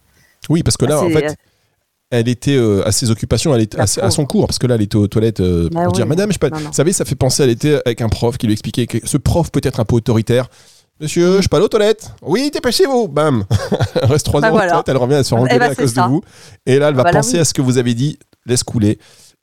Oui, 0.50 0.64
parce 0.64 0.76
que 0.78 0.86
là, 0.86 1.02
en 1.02 1.10
fait, 1.10 1.36
elle 2.10 2.28
était 2.28 2.56
euh, 2.58 2.86
à 2.86 2.92
ses 2.92 3.12
occupations, 3.12 3.56
elle 3.56 3.62
était 3.62 3.78
La 3.78 3.84
à, 3.84 4.12
son 4.12 4.26
cours, 4.26 4.48
parce 4.48 4.60
que 4.60 4.68
là, 4.68 4.76
elle 4.76 4.82
était 4.82 4.98
aux 4.98 5.08
toilettes 5.08 5.40
euh, 5.40 5.70
pour 5.70 5.82
Bah 5.82 5.88
dire 5.92 6.04
oui. 6.04 6.10
Madame, 6.10 6.32
je. 6.32 6.38
Non, 6.50 6.60
non. 6.60 6.68
Vous 6.68 6.74
savez, 6.74 6.92
ça 6.92 7.06
fait 7.06 7.16
penser, 7.16 7.44
elle 7.44 7.50
était 7.50 7.82
avec 7.86 8.02
un 8.02 8.10
prof 8.10 8.38
qui 8.38 8.46
lui 8.48 8.54
expliquait 8.54 8.88
que 8.88 8.98
ce 9.08 9.18
prof 9.18 9.52
peut 9.52 9.62
être 9.64 9.80
un 9.80 9.86
peu 9.86 9.96
autoritaire. 9.96 10.50
Monsieur, 11.02 11.42
je 11.42 11.48
aller 11.52 11.66
aux 11.66 11.68
toilettes 11.68 12.12
Oui, 12.22 12.52
dépêchez-vous 12.54 13.08
Bam 13.08 13.44
Elle 13.96 14.06
reste 14.12 14.26
trois 14.28 14.40
Bah 14.40 14.48
heures 14.48 14.54
voilà. 14.54 14.84
elle 14.86 14.98
revient, 14.98 15.16
elle 15.16 15.26
se 15.26 15.34
Eh 15.34 15.38
engueuler 15.38 15.58
bah, 15.58 15.66
à 15.66 15.76
cause 15.76 15.94
ça. 15.94 16.04
de 16.04 16.10
vous. 16.10 16.22
Et 16.68 16.78
là, 16.78 16.90
elle 16.90 16.94
va 16.96 17.02
Bah 17.02 17.12
là, 17.12 17.20
penser 17.20 17.34
oui. 17.34 17.40
à 17.40 17.46
ce 17.46 17.56
que 17.56 17.62
vous 17.64 17.80
avez 17.80 17.96
dit, 17.96 18.20
laisse 18.46 18.62
couler. 18.64 19.00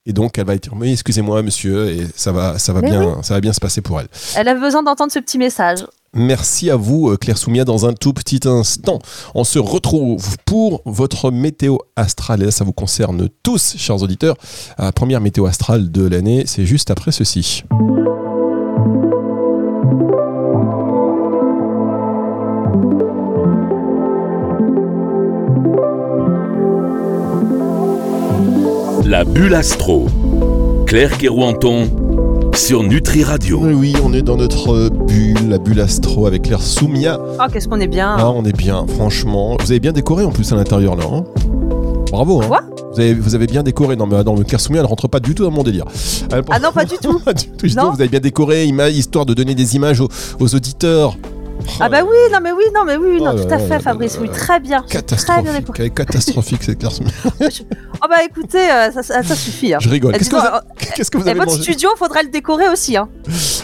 Et 0.07 0.13
donc, 0.13 0.39
elle 0.39 0.47
va 0.47 0.57
dire 0.57 0.73
Oui, 0.77 0.93
excusez-moi, 0.93 1.43
monsieur, 1.43 1.91
et 1.91 2.07
ça 2.15 2.31
va, 2.31 2.61
ça 2.61 2.73
va, 2.73 2.81
Mais 2.81 2.91
bien, 2.91 3.23
ça 3.25 3.35
va 3.35 3.41
bien 3.41 3.53
se 3.53 3.59
passer 3.59 3.81
pour 3.81 3.99
elle. 4.01 4.07
Elle 4.37 4.47
a 4.47 4.55
besoin 4.55 4.85
d'entendre 4.85 5.11
ce 5.11 5.19
petit 5.19 5.37
message. 5.37 5.81
Merci 6.15 6.71
à 6.71 6.77
vous, 6.77 7.11
euh, 7.11 7.17
Claire 7.17 7.37
Soumia. 7.37 7.65
Dans 7.65 7.87
un 7.87 7.93
tout 7.93 8.13
petit 8.13 8.41
instant, 8.47 9.01
on 9.35 9.43
se 9.43 9.59
retrouve 9.59 10.37
pour 10.47 10.81
votre 10.87 11.33
météo 11.33 11.79
astrale. 11.97 12.43
Et 12.43 12.47
là, 12.47 12.51
ça 12.53 12.63
vous 12.65 12.73
concerne 12.73 13.29
tous, 13.43 13.75
chers 13.79 14.01
auditeurs. 14.01 14.37
La 14.79 14.93
première 14.93 15.21
météo 15.21 15.47
astrale 15.47 15.91
de 15.91 16.07
l'année, 16.07 16.45
c'est 16.47 16.65
juste 16.65 16.93
après 16.93 17.11
ceci. 17.11 17.65
La 29.09 29.25
bulle 29.25 29.55
astro. 29.55 30.07
Claire 30.87 31.17
Kerouanton 31.17 31.89
sur 32.55 32.83
Nutri 32.83 33.25
Radio. 33.25 33.59
Oui, 33.63 33.73
oui, 33.73 33.95
on 34.05 34.13
est 34.13 34.21
dans 34.21 34.37
notre 34.37 34.91
bulle, 34.91 35.49
la 35.49 35.57
bulle 35.59 35.81
astro 35.81 36.27
avec 36.27 36.43
Claire 36.43 36.61
Soumia. 36.61 37.19
Oh, 37.41 37.43
qu'est-ce 37.51 37.69
qu'on 37.69 37.81
est 37.81 37.87
bien. 37.87 38.17
Ah, 38.19 38.31
on 38.31 38.45
est 38.45 38.55
bien, 38.57 38.85
franchement. 38.87 39.57
Vous 39.61 39.71
avez 39.71 39.81
bien 39.81 39.93
décoré 39.93 40.25
en 40.25 40.31
plus 40.31 40.53
à 40.53 40.57
l'intérieur 40.57 40.95
là. 40.97 41.05
hein 41.11 41.25
Bravo. 42.11 42.43
Hein 42.43 42.47
Quoi? 42.49 42.61
Vous 42.93 43.01
avez, 43.01 43.15
vous 43.15 43.35
avez 43.35 43.47
bien 43.47 43.63
décoré. 43.63 43.97
Non, 43.97 44.07
mais 44.07 44.17
ah 44.19 44.25
non, 44.25 44.35
Claire 44.43 44.61
Soumia, 44.61 44.81
elle 44.81 44.87
rentre 44.87 45.09
pas 45.09 45.21
du 45.21 45.35
tout 45.35 45.45
dans 45.45 45.51
mon 45.51 45.63
délire. 45.63 45.85
Elle- 46.31 46.43
Ah 46.51 46.59
non, 46.59 46.73
pas 46.73 46.85
du 46.87 46.97
tout. 47.01 47.19
Pas 47.21 47.33
du 47.33 47.47
tout. 47.49 47.67
Non. 47.77 47.91
Vous 47.93 48.01
avez 48.01 48.09
bien 48.09 48.21
décoré, 48.21 48.67
histoire 48.91 49.25
de 49.25 49.33
donner 49.33 49.55
des 49.55 49.75
images 49.77 50.01
aux, 50.03 50.09
aux 50.39 50.55
auditeurs. 50.55 51.17
Ah 51.81 51.89
bah 51.89 51.99
oui, 52.03 52.17
non 52.33 52.39
mais 52.43 52.53
oui, 52.53 52.63
non 52.75 52.85
mais 52.87 52.97
oui, 52.97 53.21
non, 53.21 53.33
Oh 53.35 53.37
là 53.37 53.45
tout 53.45 53.53
à 53.53 53.59
fait, 53.59 53.81
Fabrice, 53.81 54.17
oui, 54.23 54.29
très 54.33 54.61
bien. 54.61 54.81
Très 54.83 55.01
bien 55.43 55.61
Catastrophique. 55.61 55.95
catastrophique 55.95 56.63
cette 56.63 56.79
Claire 56.79 56.93
Soumia. 56.93 57.11
Oh 58.03 58.07
bah 58.09 58.17
écoutez, 58.25 58.71
euh, 58.71 58.93
ça, 58.93 59.03
ça- 59.03 59.23
ça 59.23 59.35
suffit. 59.35 59.75
Hein. 59.75 59.79
Je 59.81 59.89
rigole. 59.89 60.15
Et 60.15 60.19
Qu'est-ce 60.19 60.31
que 60.31 60.37
vous, 60.37 60.43
que 60.43 61.19
vous 61.19 61.29
Et 61.29 61.35
votre 61.35 61.51
mangé 61.51 61.63
studio, 61.63 61.89
faudrait 61.97 62.23
le 62.23 62.29
décorer 62.31 62.69
aussi. 62.69 62.97
Hein. 62.97 63.09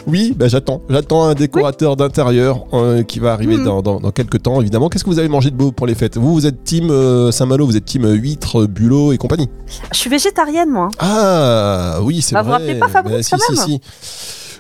Oui, 0.06 0.32
bah 0.36 0.48
j'attends. 0.48 0.82
J'attends 0.88 1.24
un 1.24 1.34
décorateur 1.34 1.96
d'intérieur 1.96 2.64
euh, 2.72 3.02
qui 3.02 3.20
va 3.20 3.32
arriver 3.32 3.56
Mhm. 3.56 3.64
dans, 3.64 3.82
dans- 3.82 4.00
dans 4.00 4.10
quelques 4.10 4.42
temps, 4.42 4.60
évidemment. 4.60 4.88
Qu'est-ce 4.88 5.04
que 5.04 5.10
vous 5.10 5.18
avez 5.18 5.28
mangé 5.28 5.50
de 5.50 5.56
beau 5.56 5.72
pour 5.72 5.86
les 5.86 5.94
fêtes? 5.94 6.16
Vous, 6.16 6.34
vous 6.34 6.46
êtes 6.46 6.64
team 6.64 6.90
euh, 6.90 7.30
Saint-Malo, 7.30 7.64
vous 7.66 7.76
êtes 7.76 7.84
team 7.84 8.04
euh, 8.04 8.12
huître, 8.14 8.66
bulot 8.66 9.12
et 9.12 9.18
compagnie? 9.18 9.48
Je 9.92 9.98
suis 9.98 10.10
végétarienne, 10.10 10.70
moi. 10.70 10.88
Ah, 10.98 11.98
oui, 12.02 12.20
c'est 12.22 12.34
Bah, 12.34 12.42
vrai. 12.42 12.46
vous 12.46 12.52
rappelez 12.58 12.78
pas 12.78 12.88
Fabrice, 12.88 13.14
Bah, 13.16 13.22
si, 13.22 13.30
quand 13.30 13.54
si, 13.54 13.70
même 13.70 13.80
si. 13.80 13.80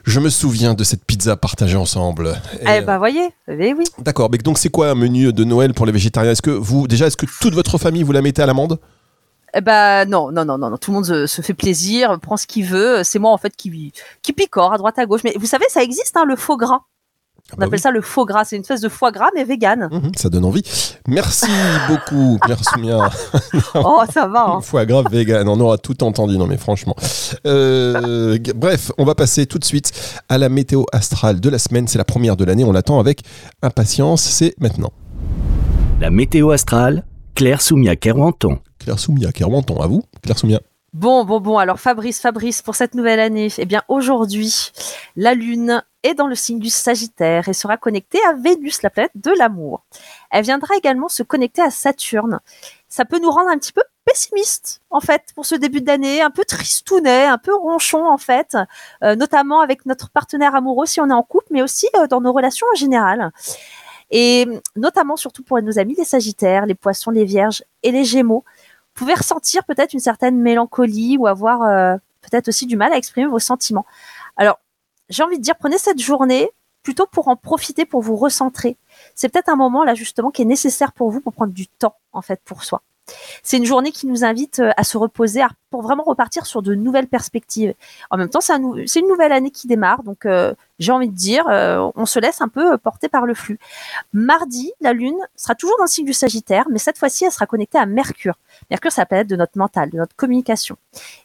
Je 0.06 0.20
me 0.20 0.28
souviens 0.28 0.74
de 0.74 0.84
cette 0.84 1.02
pizza 1.04 1.34
partagée 1.34 1.76
ensemble. 1.78 2.34
Et, 2.60 2.66
Eh 2.76 2.80
bah 2.82 2.98
voyez, 2.98 3.30
eh 3.48 3.72
oui. 3.72 3.84
D'accord, 3.98 4.28
mais 4.30 4.36
donc 4.36 4.58
c'est 4.58 4.68
quoi 4.68 4.90
un 4.90 4.94
menu 4.94 5.32
de 5.32 5.44
Noël 5.44 5.72
pour 5.72 5.86
les 5.86 5.92
végétariens? 5.92 6.32
Est-ce 6.32 6.42
que 6.42 6.50
vous, 6.50 6.86
déjà, 6.86 7.06
est-ce 7.06 7.16
que 7.16 7.24
toute 7.40 7.54
votre 7.54 7.78
famille 7.78 8.02
vous 8.02 8.12
la 8.12 8.20
mettez 8.20 8.42
à 8.42 8.46
l'amende? 8.46 8.78
Eh 9.56 9.60
bah 9.60 10.04
non, 10.04 10.32
non, 10.32 10.44
non, 10.44 10.58
non, 10.58 10.70
non, 10.70 10.76
tout 10.76 10.90
le 10.90 10.96
monde 10.96 11.06
se, 11.06 11.26
se 11.26 11.40
fait 11.42 11.54
plaisir, 11.54 12.18
prend 12.20 12.36
ce 12.36 12.46
qu'il 12.46 12.64
veut. 12.66 13.02
C'est 13.04 13.18
moi 13.18 13.30
en 13.30 13.38
fait 13.38 13.54
qui, 13.56 13.92
qui 14.22 14.32
picore 14.32 14.72
à 14.72 14.78
droite 14.78 14.98
à 14.98 15.06
gauche. 15.06 15.20
Mais 15.24 15.34
vous 15.38 15.46
savez, 15.46 15.64
ça 15.68 15.82
existe, 15.82 16.16
hein, 16.16 16.24
le 16.26 16.34
faux 16.36 16.56
gras. 16.56 16.80
Ah 17.50 17.54
On 17.54 17.56
bah 17.58 17.66
appelle 17.66 17.76
oui. 17.78 17.82
ça 17.82 17.90
le 17.90 18.00
faux 18.00 18.24
gras. 18.24 18.44
C'est 18.46 18.56
une 18.56 18.62
espèce 18.62 18.80
de 18.80 18.88
foie 18.88 19.12
gras 19.12 19.28
mais 19.34 19.44
vegan. 19.44 19.88
Mhm, 19.92 20.12
Ça 20.16 20.30
donne 20.30 20.46
envie. 20.46 20.62
Merci 21.06 21.46
beaucoup, 21.88 22.38
Claire 22.40 22.58
Soumia. 22.64 23.10
Oh, 23.74 24.00
ça 24.12 24.26
va. 24.26 24.46
hein. 24.48 24.60
Foie 24.62 24.86
gras 24.86 25.02
vegan, 25.10 25.46
on 25.48 25.60
aura 25.60 25.76
tout 25.78 26.02
entendu, 26.02 26.38
non 26.38 26.46
mais 26.46 26.56
franchement. 26.56 26.96
Euh, 27.46 28.38
bref, 28.56 28.92
on 28.98 29.04
va 29.04 29.14
passer 29.14 29.46
tout 29.46 29.58
de 29.58 29.64
suite 29.64 29.92
à 30.28 30.38
la 30.38 30.48
météo 30.48 30.84
astrale 30.92 31.38
de 31.40 31.48
la 31.50 31.58
semaine. 31.58 31.86
C'est 31.86 31.98
la 31.98 32.04
première 32.04 32.36
de 32.36 32.44
l'année, 32.44 32.64
on 32.64 32.72
l'attend 32.72 32.98
avec 32.98 33.20
impatience. 33.62 34.22
C'est 34.22 34.54
maintenant. 34.58 34.92
La 36.00 36.10
météo 36.10 36.50
astrale, 36.50 37.04
Claire 37.34 37.60
Soumia 37.60 37.94
Kerwanton. 37.96 38.58
Claire 38.84 38.98
Soumia, 38.98 39.32
Kerwanton, 39.32 39.80
à 39.80 39.86
vous 39.86 40.02
Claire 40.22 40.38
Soumia. 40.38 40.60
Bon, 40.92 41.24
bon, 41.24 41.40
bon. 41.40 41.56
Alors 41.56 41.80
Fabrice, 41.80 42.20
Fabrice, 42.20 42.60
pour 42.60 42.74
cette 42.74 42.94
nouvelle 42.94 43.18
année, 43.18 43.48
eh 43.56 43.64
bien 43.64 43.82
aujourd'hui, 43.88 44.72
la 45.16 45.32
Lune 45.32 45.82
est 46.02 46.12
dans 46.12 46.26
le 46.26 46.34
signe 46.34 46.58
du 46.58 46.68
Sagittaire 46.68 47.48
et 47.48 47.54
sera 47.54 47.78
connectée 47.78 48.20
à 48.28 48.34
Vénus, 48.34 48.82
la 48.82 48.90
planète 48.90 49.12
de 49.14 49.30
l'amour. 49.30 49.84
Elle 50.30 50.44
viendra 50.44 50.76
également 50.76 51.08
se 51.08 51.22
connecter 51.22 51.62
à 51.62 51.70
Saturne. 51.70 52.40
Ça 52.88 53.06
peut 53.06 53.18
nous 53.18 53.30
rendre 53.30 53.48
un 53.48 53.56
petit 53.56 53.72
peu 53.72 53.82
pessimistes, 54.04 54.82
en 54.90 55.00
fait, 55.00 55.22
pour 55.34 55.46
ce 55.46 55.54
début 55.54 55.80
d'année, 55.80 56.20
un 56.20 56.30
peu 56.30 56.44
tristounet, 56.44 57.24
un 57.24 57.38
peu 57.38 57.54
ronchon, 57.56 58.06
en 58.06 58.18
fait, 58.18 58.54
euh, 59.02 59.16
notamment 59.16 59.62
avec 59.62 59.86
notre 59.86 60.10
partenaire 60.10 60.54
amoureux 60.54 60.84
si 60.84 61.00
on 61.00 61.08
est 61.08 61.14
en 61.14 61.22
couple, 61.22 61.46
mais 61.50 61.62
aussi 61.62 61.88
euh, 61.96 62.06
dans 62.06 62.20
nos 62.20 62.34
relations 62.34 62.66
en 62.70 62.76
général. 62.76 63.32
Et 64.10 64.46
notamment, 64.76 65.16
surtout 65.16 65.42
pour 65.42 65.60
nos 65.62 65.78
amis 65.78 65.94
les 65.96 66.04
Sagittaires, 66.04 66.66
les 66.66 66.74
Poissons, 66.74 67.10
les 67.10 67.24
Vierges 67.24 67.64
et 67.82 67.90
les 67.90 68.04
Gémeaux, 68.04 68.44
pouvez 68.94 69.14
ressentir 69.14 69.64
peut-être 69.64 69.92
une 69.92 70.00
certaine 70.00 70.38
mélancolie 70.38 71.16
ou 71.18 71.26
avoir 71.26 71.62
euh, 71.62 71.96
peut-être 72.22 72.48
aussi 72.48 72.66
du 72.66 72.76
mal 72.76 72.92
à 72.92 72.96
exprimer 72.96 73.26
vos 73.26 73.38
sentiments. 73.38 73.86
Alors, 74.36 74.58
j'ai 75.08 75.22
envie 75.22 75.38
de 75.38 75.42
dire, 75.42 75.56
prenez 75.56 75.78
cette 75.78 76.00
journée 76.00 76.50
plutôt 76.82 77.06
pour 77.06 77.28
en 77.28 77.36
profiter, 77.36 77.84
pour 77.84 78.02
vous 78.02 78.16
recentrer. 78.16 78.76
C'est 79.14 79.28
peut-être 79.28 79.48
un 79.48 79.56
moment 79.56 79.84
là 79.84 79.94
justement 79.94 80.30
qui 80.30 80.42
est 80.42 80.46
nécessaire 80.46 80.92
pour 80.92 81.10
vous 81.10 81.20
pour 81.20 81.32
prendre 81.32 81.52
du 81.52 81.66
temps 81.66 81.96
en 82.12 82.22
fait 82.22 82.40
pour 82.44 82.62
soi. 82.64 82.82
C'est 83.42 83.58
une 83.58 83.64
journée 83.64 83.92
qui 83.92 84.06
nous 84.06 84.24
invite 84.24 84.60
euh, 84.60 84.70
à 84.76 84.84
se 84.84 84.96
reposer, 84.96 85.42
pour 85.70 85.82
vraiment 85.82 86.04
repartir 86.04 86.46
sur 86.46 86.62
de 86.62 86.74
nouvelles 86.74 87.08
perspectives. 87.08 87.74
En 88.10 88.16
même 88.16 88.28
temps, 88.28 88.40
c'est 88.40 88.54
une 88.54 89.08
nouvelle 89.08 89.32
année 89.32 89.50
qui 89.50 89.66
démarre, 89.66 90.04
donc 90.04 90.24
euh, 90.24 90.54
j'ai 90.78 90.92
envie 90.92 91.08
de 91.08 91.14
dire, 91.16 91.48
euh, 91.48 91.90
on 91.96 92.06
se 92.06 92.20
laisse 92.20 92.40
un 92.40 92.46
peu 92.46 92.78
porter 92.78 93.08
par 93.08 93.26
le 93.26 93.34
flux. 93.34 93.58
Mardi, 94.12 94.72
la 94.80 94.92
Lune 94.92 95.18
sera 95.34 95.56
toujours 95.56 95.76
dans 95.78 95.84
le 95.84 95.88
signe 95.88 96.06
du 96.06 96.12
Sagittaire, 96.12 96.66
mais 96.70 96.78
cette 96.78 96.96
fois-ci, 96.96 97.24
elle 97.24 97.32
sera 97.32 97.46
connectée 97.46 97.78
à 97.78 97.86
Mercure. 97.86 98.36
Mercure, 98.70 98.92
c'est 98.92 99.00
la 99.00 99.06
planète 99.06 99.26
de 99.26 99.34
notre 99.34 99.58
mental, 99.58 99.90
de 99.90 99.96
notre 99.96 100.14
communication. 100.14 100.76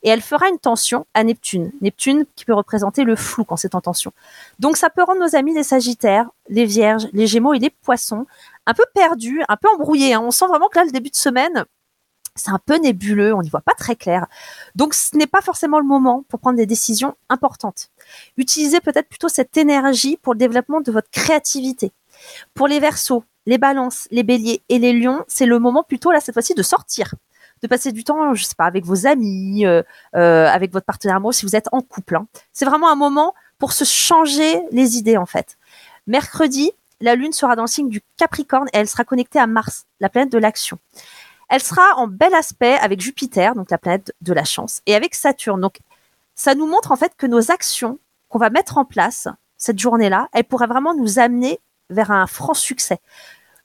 Et 0.02 0.10
elle 0.10 0.22
fera 0.22 0.50
une 0.50 0.58
tension 0.58 1.06
à 1.14 1.24
Neptune. 1.24 1.72
Neptune 1.82 2.26
qui 2.36 2.46
peut 2.46 2.56
représenter 2.56 3.04
le 3.04 3.16
flou 3.16 3.44
quand 3.44 3.56
c'est 3.56 3.76
en 3.76 3.82
tension. 3.82 4.14
Donc 4.58 4.78
ça 4.78 4.90
peut 4.90 5.04
rendre 5.04 5.20
nos 5.20 5.36
amis 5.36 5.54
les 5.54 5.62
Sagittaires, 5.62 6.28
les 6.50 6.66
Vierges, 6.66 7.08
les 7.14 7.28
Gémeaux 7.28 7.54
et 7.54 7.60
les 7.60 7.70
Poissons 7.70 8.26
un 8.70 8.74
peu 8.76 8.86
perdus, 8.94 9.42
un 9.50 9.58
peu 9.58 9.68
embrouillés. 9.68 10.14
hein. 10.14 10.22
On 10.24 10.30
sent 10.32 10.46
vraiment 10.46 10.68
que 10.70 10.78
là, 10.78 10.86
le 10.86 10.92
début 10.92 11.10
de 11.10 11.16
semaine, 11.16 11.66
c'est 12.36 12.52
un 12.52 12.60
peu 12.64 12.76
nébuleux, 12.78 13.34
on 13.34 13.42
n'y 13.42 13.50
voit 13.50 13.62
pas 13.62 13.74
très 13.74 13.96
clair. 13.96 14.28
Donc 14.76 14.94
ce 14.94 15.18
n'est 15.18 15.28
pas 15.28 15.42
forcément 15.42 15.80
le 15.80 15.86
moment 15.86 16.24
pour 16.30 16.40
prendre 16.40 16.58
des 16.58 16.68
décisions 16.68 17.16
importantes. 17.30 17.90
Utilisez 18.38 18.80
peut-être 18.80 19.10
plutôt 19.10 19.28
cette 19.28 19.58
énergie 19.58 20.18
pour 20.18 20.34
le 20.34 20.40
développement 20.40 20.82
de 20.82 20.92
votre 20.92 21.10
créativité. 21.10 21.92
Pour 22.54 22.68
les 22.68 22.80
Verseaux, 22.80 23.24
les 23.48 23.58
Balances, 23.58 24.08
les 24.12 24.22
Béliers 24.24 24.62
et 24.70 24.78
les 24.78 24.94
Lions, 24.94 25.24
c'est 25.28 25.48
le 25.48 25.58
moment 25.58 25.84
plutôt 25.84 26.12
là 26.12 26.20
cette 26.20 26.34
fois-ci 26.34 26.54
de 26.54 26.62
sortir, 26.62 27.16
de 27.64 27.68
passer 27.68 27.92
du 27.92 28.04
temps, 28.04 28.36
je 28.36 28.44
sais 28.44 28.56
pas, 28.56 28.66
avec 28.66 28.86
vos 28.86 29.08
amis, 29.08 29.66
euh, 29.66 29.82
euh, 30.16 30.48
avec 30.48 30.72
votre 30.72 30.86
partenaire 30.86 31.16
amoureux 31.18 31.34
si 31.34 31.46
vous 31.46 31.56
êtes 31.56 31.70
en 31.72 31.82
couple. 31.82 32.18
hein. 32.18 32.28
C'est 32.54 32.66
vraiment 32.66 32.90
un 32.92 32.96
moment 32.96 33.34
pour 33.58 33.74
se 33.74 33.84
changer 33.84 34.62
les 34.72 34.98
idées 34.98 35.18
en 35.18 35.26
fait. 35.26 35.58
Mercredi, 36.06 36.72
la 37.02 37.16
Lune 37.16 37.34
sera 37.34 37.56
dans 37.56 37.64
le 37.64 37.68
signe 37.68 37.90
du 37.90 38.02
Capricorne 38.18 38.68
et 38.74 38.78
elle 38.78 38.88
sera 38.88 39.04
connectée 39.04 39.40
à 39.40 39.48
Mars, 39.48 39.86
la 40.00 40.10
planète 40.10 40.32
de 40.32 40.38
l'action. 40.38 40.80
Elle 41.50 41.62
sera 41.62 41.96
en 41.96 42.08
bel 42.08 42.34
aspect 42.36 42.76
avec 42.76 43.02
Jupiter, 43.02 43.56
donc 43.56 43.72
la 43.72 43.78
planète 43.78 44.14
de 44.22 44.34
la 44.34 44.44
chance, 44.44 44.82
et 44.86 44.96
avec 44.96 45.16
Saturne. 45.16 45.62
Donc, 45.62 45.80
ça 46.36 46.56
nous 46.56 46.68
montre 46.68 46.92
en 46.92 46.96
fait 46.96 47.14
que 47.18 47.26
nos 47.26 47.52
actions 47.52 48.00
qu'on 48.28 48.38
va 48.38 48.50
mettre 48.50 48.78
en 48.78 48.86
place 48.86 49.28
cette 49.58 49.80
journée-là, 49.80 50.30
elles 50.32 50.44
pourraient 50.44 50.68
vraiment 50.68 50.94
nous 50.94 51.20
amener 51.20 51.60
vers 51.90 52.12
un 52.12 52.28
franc 52.28 52.54
succès. 52.54 53.00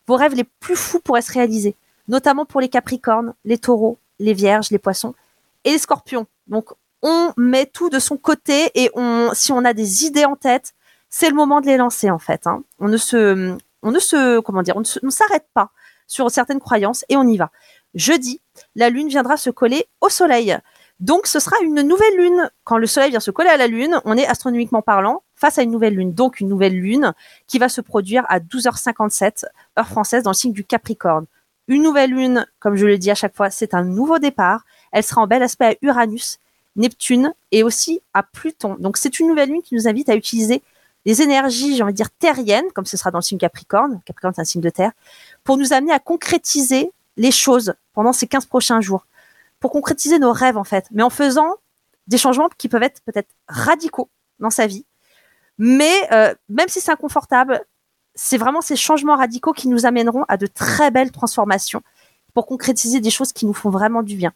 Vos 0.07 0.17
rêves 0.17 0.35
les 0.35 0.45
plus 0.45 0.77
fous 0.77 1.01
pourraient 1.01 1.23
se 1.23 1.33
réaliser, 1.33 1.77
notamment 2.09 2.47
pour 2.47 2.61
les 2.61 2.69
Capricornes, 2.69 3.35
les 3.45 3.59
Taureaux, 3.59 3.99
les 4.19 4.33
Vierges, 4.33 4.71
les 4.71 4.79
Poissons 4.79 5.15
et 5.65 5.73
les 5.73 5.79
Scorpions. 5.79 6.27
Donc, 6.47 6.71
on 7.03 7.33
met 7.37 7.67
tout 7.67 7.91
de 7.91 7.99
son 7.99 8.17
côté 8.17 8.71
et 8.75 8.91
on, 8.95 9.31
si 9.35 9.53
on 9.53 9.65
a 9.65 9.75
des 9.75 10.07
idées 10.07 10.25
en 10.25 10.37
tête, 10.37 10.75
c'est 11.17 11.29
le 11.29 11.37
moment 11.37 11.61
de 11.61 11.67
les 11.67 11.77
lancer 11.77 12.11
en 12.11 12.19
fait. 12.19 12.49
hein. 12.49 12.65
On 12.81 12.89
ne 12.89 12.97
se, 12.97 13.57
on 13.85 13.93
on 13.93 13.93
ne 13.93 15.11
s'arrête 15.11 15.47
pas 15.55 15.71
sur 16.09 16.29
certaines 16.29 16.59
croyances 16.59 17.05
et 17.09 17.17
on 17.17 17.23
y 17.23 17.37
va. 17.37 17.53
Jeudi, 17.95 18.41
la 18.75 18.91
lune 18.91 19.07
viendra 19.07 19.37
se 19.37 19.49
coller 19.49 19.87
au 20.01 20.09
soleil. 20.09 20.59
Donc 20.99 21.29
ce 21.29 21.39
sera 21.39 21.55
une 21.63 21.83
nouvelle 21.83 22.17
lune. 22.17 22.51
Quand 22.65 22.79
le 22.79 22.89
soleil 22.89 23.11
vient 23.11 23.21
se 23.21 23.31
coller 23.31 23.49
à 23.49 23.57
la 23.57 23.69
lune, 23.69 24.01
on 24.05 24.17
est 24.17 24.27
astronomiquement 24.27 24.83
parlant 24.83 25.23
face 25.37 25.57
à 25.57 25.63
une 25.63 25.71
nouvelle 25.71 25.95
lune. 25.95 26.15
Donc 26.15 26.41
une 26.41 26.49
nouvelle 26.49 26.75
lune 26.75 27.13
qui 27.47 27.61
va 27.61 27.69
se 27.69 27.81
produire 27.81 28.25
à 28.29 28.41
12h57 28.41 29.45
heure 29.79 29.87
française 29.87 30.25
dans 30.25 30.31
le 30.31 30.35
signe 30.35 30.53
du 30.53 30.65
Capricorne. 30.65 31.27
Une 31.69 31.85
nouvelle 31.85 32.11
lune, 32.11 32.45
comme 32.59 32.75
je 32.75 32.87
le 32.87 32.99
dis 32.99 33.13
à 33.13 33.15
chaque 33.15 33.37
fois, 33.37 33.51
c'est 33.51 33.73
un 33.75 33.85
nouveau 33.85 34.19
départ. 34.19 34.65
Elle 34.91 35.05
sera 35.05 35.21
en 35.21 35.29
bel 35.29 35.45
aspect 35.45 35.67
à 35.67 35.75
Uranus, 35.81 36.41
Neptune 36.75 37.35
et 37.53 37.63
aussi 37.63 38.01
à 38.15 38.25
Pluton. 38.25 38.75
Donc 38.81 38.97
c'est 38.97 39.21
une 39.21 39.29
nouvelle 39.29 39.51
lune 39.51 39.63
qui 39.63 39.77
nous 39.77 39.87
invite 39.87 40.09
à 40.09 40.17
utiliser 40.17 40.61
les 41.05 41.23
énergies, 41.23 41.77
j'ai 41.77 41.83
envie 41.83 41.93
de 41.93 41.97
dire, 41.97 42.11
terriennes, 42.11 42.71
comme 42.75 42.87
ce 42.87 42.97
sera 42.97 43.11
dans 43.11 43.19
le 43.19 43.23
signe 43.23 43.39
Capricorne, 43.39 44.01
Capricorne 44.05 44.35
c'est 44.35 44.41
un 44.41 44.45
signe 44.45 44.63
de 44.63 44.71
terre, 44.71 44.93
pour 45.43 45.57
nous 45.57 45.73
amener 45.73 45.93
à 45.93 45.99
concrétiser 45.99 46.91
les 47.17 47.31
choses 47.31 47.75
pendant 47.93 48.13
ces 48.13 48.27
15 48.27 48.47
prochains 48.47 48.81
jours, 48.81 49.07
pour 49.61 49.71
concrétiser 49.71 50.19
nos 50.19 50.33
rêves 50.33 50.57
en 50.57 50.65
fait, 50.65 50.87
mais 50.91 51.03
en 51.03 51.11
faisant 51.11 51.55
des 52.07 52.19
changements 52.19 52.49
qui 52.57 52.69
peuvent 52.69 52.83
être 52.83 53.01
peut-être 53.03 53.29
radicaux 53.49 54.09
dans 54.41 54.51
sa 54.51 54.67
vie, 54.67 54.85
mais 55.59 56.09
euh, 56.13 56.35
même 56.49 56.69
si 56.69 56.81
c'est 56.81 56.91
inconfortable, 56.91 57.65
c'est 58.15 58.39
vraiment 58.39 58.61
ces 58.61 58.77
changements 58.77 59.17
radicaux 59.17 59.53
qui 59.53 59.69
nous 59.69 59.87
amèneront 59.87 60.25
à 60.29 60.37
de 60.37 60.47
très 60.47 60.91
belles 60.91 61.11
transformations 61.11 61.83
pour 62.33 62.47
concrétiser 62.47 63.01
des 63.01 63.11
choses 63.11 63.33
qui 63.33 63.47
nous 63.47 63.55
font 63.55 63.71
vraiment 63.71 64.03
du 64.03 64.17
bien. 64.17 64.33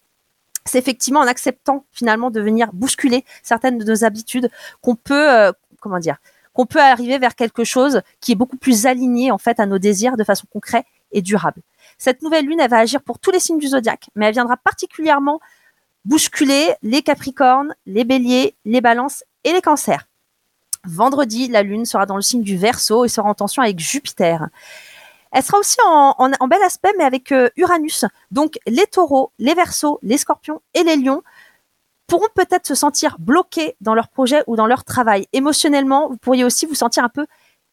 C'est 0.65 0.79
effectivement 0.79 1.21
en 1.21 1.27
acceptant 1.27 1.85
finalement 1.93 2.31
de 2.31 2.41
venir 2.41 2.73
bousculer 2.73 3.25
certaines 3.43 3.79
de 3.79 3.85
nos 3.85 4.05
habitudes 4.05 4.51
qu'on 4.81 4.95
peut, 4.95 5.33
euh, 5.33 5.53
comment 5.81 5.99
dire, 5.99 6.19
qu'on 6.59 6.67
peut 6.67 6.81
arriver 6.81 7.19
vers 7.19 7.37
quelque 7.37 7.63
chose 7.63 8.03
qui 8.21 8.33
est 8.33 8.35
beaucoup 8.35 8.57
plus 8.57 8.87
aligné 8.87 9.31
en 9.31 9.39
fait 9.39 9.61
à 9.61 9.67
nos 9.67 9.79
désirs 9.79 10.17
de 10.17 10.25
façon 10.25 10.45
concrète 10.51 10.85
et 11.13 11.23
durable. 11.23 11.63
Cette 11.99 12.21
nouvelle 12.21 12.47
lune, 12.47 12.59
elle 12.59 12.69
va 12.69 12.79
agir 12.79 13.01
pour 13.01 13.21
tous 13.21 13.31
les 13.31 13.39
signes 13.39 13.61
du 13.61 13.69
zodiaque, 13.69 14.11
mais 14.17 14.27
elle 14.27 14.33
viendra 14.33 14.57
particulièrement 14.57 15.39
bousculer 16.05 16.75
les 16.83 17.03
capricornes, 17.03 17.77
les 17.87 18.03
béliers, 18.03 18.57
les 18.65 18.81
balances 18.81 19.23
et 19.45 19.53
les 19.53 19.61
cancers. 19.61 20.09
Vendredi, 20.83 21.47
la 21.47 21.63
lune 21.63 21.85
sera 21.85 22.07
dans 22.07 22.17
le 22.17 22.23
signe 22.23 22.43
du 22.43 22.57
Verseau 22.57 23.05
et 23.05 23.09
sera 23.09 23.29
en 23.29 23.35
tension 23.35 23.63
avec 23.63 23.79
Jupiter. 23.79 24.49
Elle 25.31 25.45
sera 25.45 25.59
aussi 25.59 25.77
en, 25.87 26.49
bel 26.49 26.63
aspect, 26.63 26.93
mais 26.99 27.05
avec 27.05 27.31
euh, 27.31 27.51
Uranus. 27.57 28.05
Donc 28.33 28.59
les 28.67 28.87
taureaux, 28.87 29.31
les 29.39 29.55
versos, 29.55 30.01
les 30.03 30.19
scorpions 30.19 30.61
et 30.75 30.83
les 30.83 30.97
lions 30.97 31.23
pourront 32.09 32.27
peut-être 32.35 32.67
se 32.67 32.75
sentir 32.75 33.17
bloqués 33.21 33.77
dans 33.81 33.95
leur 33.95 34.09
projet 34.09 34.43
ou 34.49 34.57
dans 34.57 34.67
leur 34.67 34.83
travail. 34.85 35.27
Émotionnellement, 35.33 36.09
vous 36.09 36.17
pourriez 36.17 36.43
aussi 36.43 36.67
vous 36.67 36.75
sentir 36.75 37.05
un 37.05 37.09
peu 37.09 37.27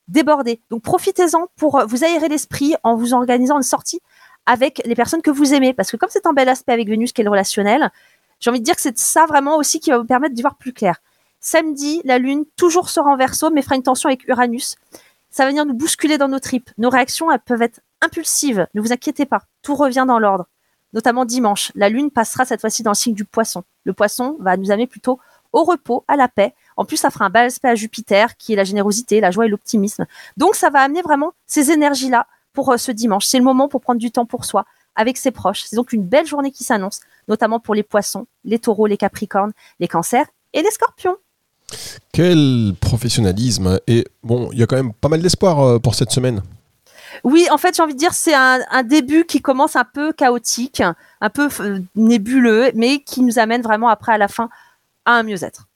débordé. 0.08 0.62
Donc 0.70 0.84
profitez-en 0.84 1.48
pour 1.56 1.80
euh, 1.80 1.86
vous 1.86 2.04
aérer 2.04 2.28
l'esprit 2.28 2.76
en 2.84 2.96
vous 2.96 3.14
organisant 3.14 3.58
une 3.58 3.64
sortie 3.64 4.02
avec 4.46 4.82
les 4.86 4.94
personnes 4.94 5.24
que 5.24 5.32
vous 5.32 5.54
aimez. 5.54 5.74
Parce 5.74 5.90
que 5.90 5.98
comme 5.98 6.10
c'est 6.12 6.28
un 6.28 6.34
bel 6.34 6.50
aspect 6.50 6.74
avec 6.74 6.88
Vénus 6.88 7.14
qui 7.14 7.22
est 7.22 7.24
le 7.24 7.32
relationnel, 7.32 7.90
j'ai 8.40 8.50
envie 8.50 8.60
de 8.60 8.66
dire 8.66 8.76
que 8.76 8.82
c'est 8.82 9.00
ça 9.00 9.26
vraiment 9.26 9.58
aussi 9.58 9.80
qui 9.80 9.90
va 9.90 9.98
vous 9.98 10.06
permettre 10.06 10.36
d'y 10.36 10.42
voir 10.42 10.58
plus 10.58 10.74
clair. 10.74 11.02
Samedi, 11.40 12.02
la 12.04 12.18
Lune 12.18 12.44
toujours 12.58 12.90
sera 12.90 13.10
en 13.10 13.18
verso, 13.18 13.50
mais 13.50 13.62
fera 13.62 13.76
une 13.76 13.84
tension 13.84 14.10
avec 14.10 14.28
Uranus. 14.28 14.76
Ça 15.30 15.44
va 15.44 15.50
venir 15.50 15.66
nous 15.66 15.74
bousculer 15.74 16.18
dans 16.18 16.28
nos 16.28 16.40
tripes. 16.40 16.70
Nos 16.78 16.90
réactions, 16.90 17.32
elles 17.32 17.40
peuvent 17.40 17.62
être 17.62 17.80
impulsives. 18.02 18.68
Ne 18.74 18.82
vous 18.82 18.92
inquiétez 18.92 19.26
pas, 19.26 19.44
tout 19.62 19.76
revient 19.76 20.06
dans 20.08 20.20
l'ordre. 20.20 20.48
Notamment 20.96 21.26
dimanche, 21.26 21.74
la 21.76 21.90
Lune 21.90 22.10
passera 22.10 22.46
cette 22.46 22.62
fois-ci 22.62 22.82
dans 22.82 22.92
le 22.92 22.96
signe 22.96 23.14
du 23.14 23.26
poisson. 23.26 23.64
Le 23.84 23.92
poisson 23.92 24.38
va 24.40 24.56
nous 24.56 24.72
amener 24.72 24.88
plutôt 24.88 25.20
au 25.52 25.64
repos, 25.64 26.04
à 26.08 26.16
la 26.16 26.28
paix. 26.28 26.54
En 26.78 26.86
plus, 26.86 26.98
ça 26.98 27.10
fera 27.10 27.26
un 27.26 27.30
bel 27.30 27.46
aspect 27.46 27.70
à 27.70 27.76
Jupiter, 27.76 28.38
qui 28.38 28.54
est 28.54 28.56
la 28.56 28.64
générosité, 28.64 29.20
la 29.20 29.32
joie 29.32 29.46
et 29.46 29.50
l'optimisme. 29.50 30.06
Donc, 30.38 30.56
ça 30.56 30.70
va 30.70 30.80
amener 30.80 31.02
vraiment 31.02 31.34
ces 31.48 31.72
énergies-là 31.72 32.28
pour 32.54 32.72
euh, 32.72 32.78
ce 32.78 32.92
dimanche. 32.92 33.26
C'est 33.26 33.38
le 33.38 33.44
moment 33.44 33.68
pour 33.68 33.82
prendre 33.82 34.00
du 34.00 34.10
temps 34.12 34.26
pour 34.26 34.46
soi, 34.46 34.66
avec 34.96 35.18
ses 35.18 35.32
proches. 35.32 35.64
C'est 35.66 35.76
donc 35.76 35.94
une 35.94 36.04
belle 36.04 36.26
journée 36.26 36.52
qui 36.52 36.64
s'annonce, 36.64 37.02
notamment 37.28 37.60
pour 37.60 37.76
les 37.76 37.84
poissons, 37.84 38.26
les 38.46 38.60
taureaux, 38.60 38.88
les 38.88 38.98
capricornes, 38.98 39.52
les 39.80 39.88
cancers 39.88 40.28
et 40.54 40.62
les 40.62 40.72
scorpions. 40.72 41.18
Quel 42.14 42.74
professionnalisme 42.80 43.80
Et 43.88 44.06
bon, 44.24 44.50
il 44.52 44.60
y 44.60 44.64
a 44.64 44.68
quand 44.68 44.78
même 44.78 44.94
pas 44.94 45.10
mal 45.10 45.22
d'espoir 45.22 45.60
euh, 45.60 45.80
pour 45.80 45.96
cette 45.96 46.12
semaine. 46.12 46.42
Oui, 47.24 47.48
en 47.52 47.58
fait, 47.58 47.76
j'ai 47.76 47.84
envie 47.84 47.94
de 47.94 48.00
dire, 48.00 48.14
c'est 48.14 48.34
un, 48.34 48.60
un 48.72 48.84
début 48.84 49.26
qui 49.26 49.42
commence 49.42 49.76
un 49.76 49.86
peu 49.86 50.14
chaotique, 50.14 50.82
un 51.22 51.30
peu 51.30 51.50
euh, 51.62 51.80
nébuleux, 51.96 52.72
mais 52.76 53.00
qui 53.00 53.22
nous 53.22 53.40
amène 53.40 53.62
vraiment 53.62 53.88
après 53.90 54.14
à 54.14 54.18
la 54.18 54.28
fin 54.28 54.50
à 55.06 55.14
un 55.14 55.24
mieux-être. 55.24 55.68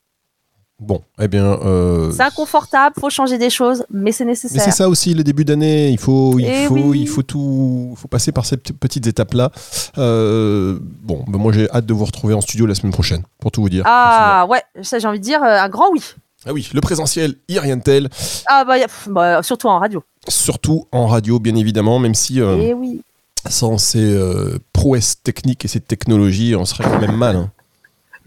Bon, 0.80 1.04
eh 1.20 1.28
bien. 1.28 1.44
euh, 1.44 2.10
C'est 2.12 2.24
inconfortable, 2.24 2.96
faut 2.98 3.10
changer 3.10 3.38
des 3.38 3.50
choses, 3.50 3.86
mais 3.92 4.14
c'est 4.14 4.24
mais 4.24 4.32
nécessaire. 4.32 4.62
c'est 4.64 4.72
ça 4.72 4.88
aussi 4.88 5.14
le 5.14 5.24
début 5.26 5.44
d'année. 5.44 5.90
Il 5.90 5.98
faut, 5.98 6.40
il 6.40 6.46
Eh 6.46 6.68
faut, 6.68 6.76
oui. 6.76 7.02
il 7.02 7.08
faut 7.10 7.22
tout, 7.22 7.94
faut 7.98 8.08
passer 8.08 8.32
par 8.32 8.46
ces 8.46 8.56
petites 8.56 9.06
étapes 9.06 9.34
là. 9.34 9.52
bon, 9.98 11.26
ben 11.28 11.38
moi 11.38 11.52
j'ai 11.52 11.70
hâte 11.70 11.86
de 11.86 11.94
vous 11.94 12.06
retrouver 12.06 12.34
en 12.34 12.40
studio 12.40 12.66
la 12.66 12.76
semaine 12.76 12.94
prochaine, 12.94 13.24
pour 13.42 13.52
tout 13.52 13.62
vous 13.62 13.68
dire. 13.70 13.84
Ah 13.86 14.46
ouais, 14.50 14.64
ça 14.82 15.00
j'ai 15.00 15.08
envie 15.10 15.20
de 15.20 15.24
dire 15.26 15.44
euh, 15.44 15.60
un 15.60 15.68
grand 15.68 15.90
oui. 15.92 16.02
Ah 16.46 16.54
oui, 16.54 16.70
le 16.74 16.80
présentiel, 16.82 17.36
il 17.50 17.56
y 17.56 17.58
a 17.58 17.62
rien 17.62 17.78
de 17.78 17.84
tel. 17.84 18.10
Ah 18.48 18.64
bah, 18.66 18.78
y 18.78 18.82
a- 18.84 18.88
pff, 18.88 19.10
bah, 19.10 19.44
surtout 19.44 19.68
en 19.68 19.80
radio. 19.80 20.04
Surtout 20.28 20.86
en 20.92 21.08
radio, 21.08 21.40
bien 21.40 21.56
évidemment, 21.56 22.00
même 22.00 22.16
si 22.16 22.40
euh, 22.42 22.58
Et 22.58 22.74
oui. 22.74 23.02
sans 23.50 23.78
ces 23.78 24.00
euh, 24.04 24.58
prouesses 24.74 25.22
techniques 25.22 25.66
et 25.66 25.68
ces 25.68 25.80
technologies, 25.82 26.56
on 26.56 26.66
serait 26.66 26.84
quand 26.86 27.00
même 27.00 27.16
mal. 27.18 27.36
hein. 27.36 27.52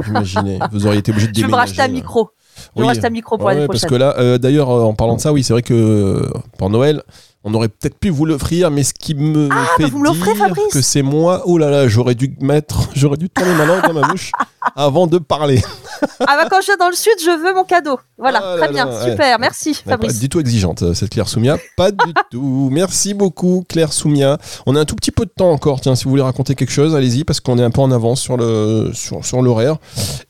Imaginez, 0.06 0.58
vous 0.72 0.86
auriez 0.86 0.98
été 1.00 1.10
obligé 1.12 1.28
de 1.28 1.34
Je 1.34 1.40
vais 1.40 1.46
me 1.46 1.52
déménager. 1.52 1.70
racheter 1.78 1.82
un 1.82 1.94
micro. 1.94 2.30
Je 2.76 2.82
me 2.82 2.86
racheter 2.86 3.06
un 3.06 3.10
micro 3.10 3.36
pour 3.38 3.46
Ouais, 3.46 3.54
l'année 3.54 3.66
parce 3.66 3.80
prochaine. 3.80 3.90
que 3.90 3.94
là, 4.02 4.14
euh, 4.18 4.36
d'ailleurs, 4.38 4.68
en 4.68 4.94
parlant 4.94 5.16
de 5.16 5.20
ça, 5.20 5.32
oui, 5.32 5.42
c'est 5.42 5.52
vrai 5.54 5.62
que 5.62 6.30
pour 6.58 6.68
Noël, 6.68 7.02
on 7.44 7.54
aurait 7.54 7.68
peut-être 7.68 7.98
pu 7.98 8.10
vous 8.10 8.24
l'offrir, 8.24 8.70
mais 8.70 8.84
ce 8.84 8.94
qui 8.94 9.14
me 9.14 9.48
fait 9.76 9.84
bah 9.84 9.88
vous 9.90 10.12
dire 10.12 10.36
Fabrice 10.36 10.72
que 10.72 10.80
c'est 10.80 11.02
moi, 11.02 11.42
oh 11.46 11.58
là 11.58 11.70
là, 11.70 11.88
j'aurais 11.88 12.14
dû 12.14 12.36
mettre, 12.40 12.88
j'aurais 12.94 13.16
dû 13.16 13.28
tourner 13.28 13.54
ma 13.54 13.64
langue 13.64 13.82
dans 13.82 13.92
ma 13.94 14.06
bouche 14.08 14.30
avant 14.76 15.06
de 15.06 15.18
parler. 15.18 15.62
Ah 16.18 16.36
bah 16.36 16.48
quand 16.50 16.60
je 16.60 16.66
viens 16.66 16.76
dans 16.76 16.88
le 16.88 16.96
sud, 16.96 17.12
je 17.20 17.30
veux 17.44 17.54
mon 17.54 17.62
cadeau. 17.62 17.96
Voilà, 18.18 18.40
Ah 18.42 18.56
très 18.56 18.66
là 18.66 18.72
bien, 18.72 18.84
là, 18.86 19.08
super, 19.08 19.38
merci 19.38 19.70
est 19.70 19.84
Pas 19.84 19.92
Fabrice. 19.92 20.18
du 20.18 20.28
tout 20.28 20.40
exigeante, 20.40 20.82
euh, 20.82 20.94
cette 20.94 21.10
Claire 21.10 21.28
Soumia. 21.28 21.58
Pas 21.76 21.92
du 21.92 22.12
tout. 22.32 22.70
Merci 22.72 23.14
beaucoup, 23.14 23.64
Claire 23.68 23.92
Soumia. 23.92 24.36
On 24.66 24.74
a 24.74 24.80
un 24.80 24.84
tout 24.84 24.96
petit 24.96 25.12
peu 25.12 25.26
de 25.26 25.30
temps 25.30 25.52
encore. 25.52 25.80
Tiens, 25.80 25.94
si 25.94 26.04
vous 26.04 26.10
voulez 26.10 26.22
raconter 26.22 26.56
quelque 26.56 26.72
chose, 26.72 26.96
allez-y, 26.96 27.22
parce 27.22 27.38
qu'on 27.38 27.56
est 27.56 27.62
un 27.62 27.70
peu 27.70 27.80
en 27.82 27.92
avance 27.92 28.20
sur 28.20 28.36
le 28.36 28.90
sur, 28.94 29.24
sur 29.24 29.42
l'horaire. 29.42 29.76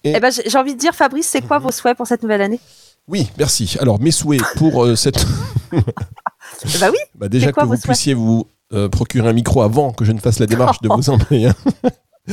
Eh 0.04 0.21
ben 0.21 0.31
j'ai 0.31 0.42
j'ai 0.47 0.59
envie 0.59 0.75
de 0.75 0.78
dire 0.78 0.95
Fabrice, 0.95 1.26
c'est 1.26 1.40
quoi 1.40 1.59
vos 1.59 1.71
souhaits 1.71 1.97
pour 1.97 2.07
cette 2.07 2.23
nouvelle 2.23 2.42
année? 2.42 2.61
Oui, 3.09 3.31
merci. 3.38 3.76
Alors, 3.81 3.99
mes 3.99 4.11
souhaits 4.11 4.42
pour 4.57 4.85
euh, 4.85 4.95
cette. 4.95 5.25
Eh 6.64 6.78
Bah 6.78 6.88
oui, 6.90 6.99
Bah, 7.14 7.28
déjà 7.28 7.52
quoi 7.52 7.64
que 7.64 7.68
vous 7.68 7.75
puissiez 7.78 8.15
vous 8.15 8.47
euh, 8.73 8.88
procurer 8.88 9.28
un 9.28 9.32
micro 9.32 9.62
avant 9.62 9.93
que 9.93 10.04
je 10.04 10.12
ne 10.12 10.19
fasse 10.21 10.38
la 10.38 10.47
démarche 10.47 10.80
de 10.80 10.88
vous 10.88 11.10
envoyer 11.10 11.49
un. 11.49 11.54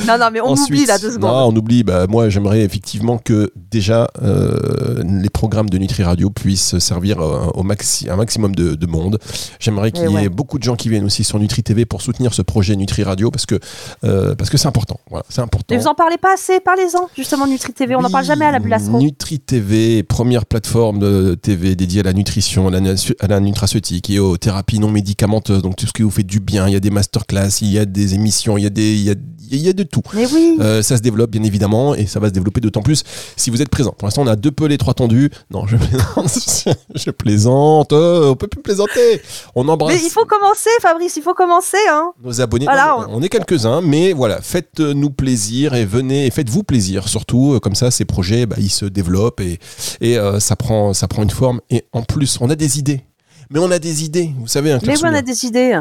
Non 0.08 0.18
non 0.20 0.30
mais 0.32 0.40
on 0.42 0.50
Ensuite, 0.50 0.70
oublie 0.70 0.86
là 0.86 1.00
deux 1.00 1.12
secondes. 1.12 1.32
Non, 1.32 1.48
on 1.48 1.56
oublie. 1.56 1.84
Bah, 1.84 2.06
moi, 2.08 2.30
j'aimerais 2.30 2.62
effectivement 2.62 3.18
que 3.18 3.52
déjà 3.72 4.10
euh, 4.22 5.04
les 5.04 5.30
programmes 5.30 5.70
de 5.70 5.78
Nutri 5.78 6.04
Radio 6.04 6.30
puissent 6.30 6.78
servir 6.80 7.20
euh, 7.20 7.48
au 7.56 7.64
maxi, 7.64 8.10
un 8.10 8.16
maximum 8.16 8.54
de, 8.56 8.76
de 8.76 8.86
monde. 8.88 9.18
J'aimerais 9.60 9.92
qu'il 9.92 10.04
y 10.04 10.06
Eh 10.06 10.10
ait 10.12 10.14
ouais. 10.14 10.30
beaucoup 10.30 10.60
de 10.60 10.64
gens 10.64 10.76
qui 10.76 10.90
viennent 10.90 11.06
aussi 11.06 11.24
sur 11.24 11.40
Nutri 11.40 11.64
TV 11.64 11.86
pour 11.86 12.02
soutenir 12.02 12.34
ce 12.34 12.42
projet 12.42 12.76
Nutri 12.76 13.04
Radio 13.04 13.32
parce 13.32 13.46
que 13.46 13.60
euh, 14.04 14.36
parce 14.36 14.50
que 14.50 14.58
c'est 14.58 14.68
important. 14.68 15.00
Voilà, 15.10 15.26
c'est 15.30 15.42
important. 15.42 15.66
Mais 15.72 15.78
vous 15.82 15.88
en 15.88 15.96
parlez 15.96 16.18
pas 16.18 16.34
assez, 16.34 16.60
parlez-en 16.60 17.10
justement 17.16 17.48
Nutri 17.48 17.74
TV, 17.74 17.96
on 17.96 18.02
n'en 18.02 18.10
parle 18.12 18.26
jamais 18.26 18.46
à 18.46 18.52
la 18.52 18.60
bulle 18.60 18.74
astro. 18.74 19.00
Nutri 19.00 19.40
TV, 19.40 20.04
première 20.04 20.46
plateforme 20.46 21.00
de 21.00 21.36
TV 21.36 21.76
dédiée 21.76 22.02
à 22.02 22.04
la 22.04 22.14
nutrition, 22.14 22.68
à 22.68 22.72
la, 22.72 22.80
nasu- 22.80 23.16
à 23.20 23.28
la 23.28 23.40
nutraceutique 23.40 24.10
et 24.10 24.20
aux 24.20 24.38
thérapies 24.38 24.80
non 24.80 24.90
médicamenteuses. 24.92 25.62
Donc 25.64 25.76
tout 25.78 25.88
ce 25.88 25.94
qui 25.94 26.04
vous 26.04 26.12
fait 26.12 26.24
du 26.24 26.40
bien. 26.40 26.68
Il 26.68 26.74
y 26.74 26.78
a 26.78 26.80
des 26.80 26.92
masterclass, 26.92 27.62
il 27.62 27.70
y 27.72 27.80
a 27.80 27.86
des 27.86 28.14
émissions, 28.14 28.58
il 28.58 28.64
y 28.64 28.68
a 28.68 28.70
des, 28.70 28.94
il 28.94 29.02
y 29.04 29.10
a, 29.10 29.16
il 29.52 29.62
y 29.62 29.70
a 29.70 29.74
de 29.74 29.84
tout. 29.84 30.02
Mais 30.14 30.26
oui. 30.32 30.58
Euh, 30.60 30.82
ça 30.82 30.98
se 30.98 31.02
développe 31.02 31.32
bien 31.32 31.44
évidemment 31.44 31.96
et 31.96 32.06
ça 32.06 32.20
va 32.20 32.28
se 32.28 32.34
développer 32.34 32.62
d'autant 32.62 32.82
plus 32.82 33.04
si 33.36 33.50
vous 33.50 33.62
êtes 33.62 33.70
présent. 33.70 33.92
Pour 33.98 34.08
l'instant, 34.08 34.22
on 34.24 34.28
a 34.28 34.36
deux 34.36 34.52
pelés, 34.52 34.78
trois 34.78 34.94
tendus. 34.94 35.30
Non, 35.52 35.66
je 35.68 35.78
plaisante. 36.16 36.76
je 36.96 37.12
plaisante. 37.12 37.94
Euh, 37.94 38.30
on 38.30 38.36
peut 38.36 38.48
plus 38.48 38.62
plaisanter. 38.62 39.22
On 39.56 39.68
embrasse 39.68 39.96
Mais 39.96 40.02
il 40.06 40.10
faut 40.10 40.26
commencer 40.26 40.70
Fabrice, 40.82 41.16
il 41.18 41.24
faut 41.24 41.34
commencer 41.34 41.78
hein. 41.90 42.12
nos 42.24 42.42
abonnés. 42.42 42.66
Voilà, 42.66 42.96
Non, 43.00 43.08
mais 43.08 43.14
on 43.16 43.22
est 43.22 43.30
quelques-uns, 43.30 43.82
mais 43.82 44.14
voilà, 44.14 44.42
faites-nous 44.42 45.10
plaisir 45.10 45.74
et 45.74 45.86
venez 45.86 46.26
et 46.28 46.32
faites-vous 46.32 46.64
plaisir 46.64 47.08
surtout. 47.08 47.54
Euh, 47.54 47.60
Comme 47.60 47.76
ça, 47.76 47.92
ces 47.92 48.06
projets, 48.06 48.46
bah, 48.46 48.56
ils 48.60 48.70
se 48.70 48.86
développent 48.86 49.40
et, 49.42 49.60
et 50.02 50.18
euh, 50.18 50.40
ça, 50.40 50.56
prend, 50.56 50.94
ça 50.94 51.08
prend 51.08 51.24
une 51.24 51.30
forme. 51.30 51.62
Et 51.70 51.86
en 51.94 52.04
plus, 52.04 52.38
on 52.42 52.50
a 52.50 52.56
des 52.56 52.80
idées. 52.80 53.02
Mais 53.50 53.60
on 53.60 53.72
a 53.72 53.80
des 53.80 54.04
idées, 54.04 54.32
vous 54.38 54.48
savez. 54.48 54.72
Hein, 54.74 54.80
Mais 54.84 54.94
oui, 54.96 55.02
on 55.04 55.14
a 55.14 55.22
des 55.24 55.46
idées. 55.46 55.80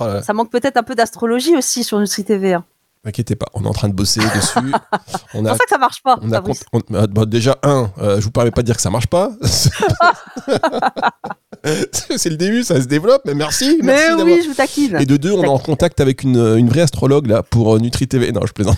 Oh 0.00 0.04
Ça 0.22 0.32
manque 0.32 0.50
peut-être 0.50 0.76
un 0.78 0.82
peu 0.82 0.94
d'astrologie 0.94 1.56
aussi 1.56 1.84
sur 1.84 2.00
Nutri 2.00 2.24
TV. 2.24 2.54
hein. 2.54 2.64
Inquiétez 3.06 3.36
pas, 3.36 3.46
on 3.54 3.62
est 3.64 3.68
en 3.68 3.72
train 3.72 3.88
de 3.88 3.94
bosser 3.94 4.18
dessus. 4.34 4.58
On 5.32 5.44
C'est 5.44 5.48
a 5.48 5.50
pour 5.50 5.56
ça 5.58 5.64
que 5.64 5.70
ça 5.70 5.78
marche 5.78 6.02
pas. 6.02 6.18
On 6.22 6.30
a 6.32 6.34
Fabrice. 6.34 6.64
compte- 6.72 6.82
on- 6.90 6.94
euh, 6.96 7.06
bah, 7.06 7.24
déjà, 7.24 7.56
un, 7.62 7.90
euh, 8.02 8.18
je 8.18 8.24
vous 8.24 8.32
permets 8.32 8.50
pas 8.50 8.62
de 8.62 8.66
dire 8.66 8.74
que 8.76 8.82
ça 8.82 8.90
marche 8.90 9.06
pas. 9.06 9.30
c'est 12.16 12.30
le 12.30 12.36
début, 12.36 12.62
ça 12.64 12.80
se 12.80 12.86
développe, 12.86 13.22
mais 13.24 13.34
merci. 13.34 13.78
Mais 13.82 13.94
merci 14.08 14.22
oui, 14.22 14.40
je 14.42 14.48
vous 14.48 14.54
taquine. 14.54 14.96
Et 15.00 15.06
de 15.06 15.16
deux, 15.16 15.32
on 15.32 15.42
est 15.42 15.48
en 15.48 15.58
contact 15.58 16.00
avec 16.00 16.22
une, 16.22 16.36
une 16.56 16.68
vraie 16.68 16.82
astrologue 16.82 17.26
là 17.26 17.42
pour 17.42 17.74
euh, 17.74 17.78
Nutri 17.78 18.06
TV. 18.06 18.30
Non, 18.32 18.42
je 18.46 18.52
plaisante. 18.52 18.76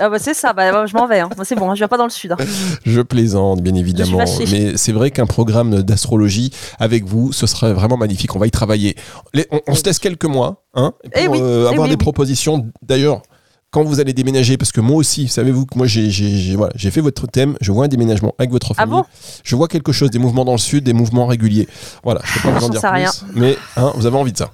Ah 0.00 0.08
bah 0.08 0.18
c'est 0.18 0.34
ça, 0.34 0.52
bah, 0.52 0.86
je 0.86 0.94
m'en 0.96 1.06
vais. 1.06 1.20
hein. 1.20 1.28
C'est 1.44 1.54
bon, 1.54 1.70
je 1.74 1.78
viens 1.80 1.88
pas 1.88 1.96
dans 1.96 2.04
le 2.04 2.10
sud. 2.10 2.32
hein. 2.32 2.36
Je 2.84 3.00
plaisante, 3.00 3.60
bien 3.62 3.74
évidemment. 3.74 4.18
Mais 4.50 4.76
c'est 4.76 4.92
vrai 4.92 5.10
qu'un 5.10 5.26
programme 5.26 5.82
d'astrologie 5.82 6.52
avec 6.78 7.04
vous, 7.04 7.32
ce 7.32 7.46
serait 7.46 7.72
vraiment 7.72 7.96
magnifique. 7.96 8.34
On 8.36 8.38
va 8.38 8.46
y 8.46 8.50
travailler. 8.50 8.96
Les- 9.34 9.46
on, 9.50 9.60
on 9.66 9.74
se 9.74 9.84
laisse 9.84 9.98
quelques 9.98 10.24
mois 10.26 10.64
hein, 10.74 10.92
pour 11.02 11.10
Eh 11.22 11.28
oui, 11.28 11.38
euh, 11.40 11.64
eh 11.64 11.72
avoir 11.72 11.82
oui, 11.84 11.88
des 11.88 11.94
oui. 11.94 11.96
propositions. 11.96 12.66
D'ailleurs, 12.82 13.22
quand 13.70 13.84
vous 13.84 14.00
allez 14.00 14.12
déménager, 14.14 14.56
parce 14.56 14.72
que 14.72 14.80
moi 14.80 14.96
aussi, 14.96 15.28
savez-vous 15.28 15.66
que 15.66 15.76
moi 15.76 15.86
j'ai 15.86 16.08
j'ai- 16.10 16.56
voilà, 16.56 16.72
j'ai 16.76 16.90
fait 16.90 17.00
votre 17.02 17.26
thème, 17.26 17.56
je 17.60 17.70
vois 17.70 17.84
un 17.84 17.88
déménagement 17.88 18.34
avec 18.38 18.50
votre 18.50 18.72
Ah 18.72 18.82
famille. 18.82 18.92
bon? 19.00 19.04
je 19.44 19.56
vois 19.56 19.68
quelque 19.68 19.92
chose, 19.92 20.10
des 20.10 20.18
mouvements 20.18 20.44
dans 20.44 20.52
le 20.52 20.58
sud, 20.58 20.84
des 20.84 20.92
mouvements 20.94 21.26
réguliers. 21.26 21.68
Voilà, 22.02 22.20
je 22.24 22.40
peux 22.40 22.48
pas 22.50 22.58
vous 22.58 22.64
en 22.66 22.68
dire 22.70 22.80
plus, 22.80 22.88
rien. 22.90 23.10
mais 23.34 23.56
hein, 23.76 23.92
vous 23.94 24.06
avez 24.06 24.16
envie 24.16 24.32
de 24.32 24.38
ça. 24.38 24.50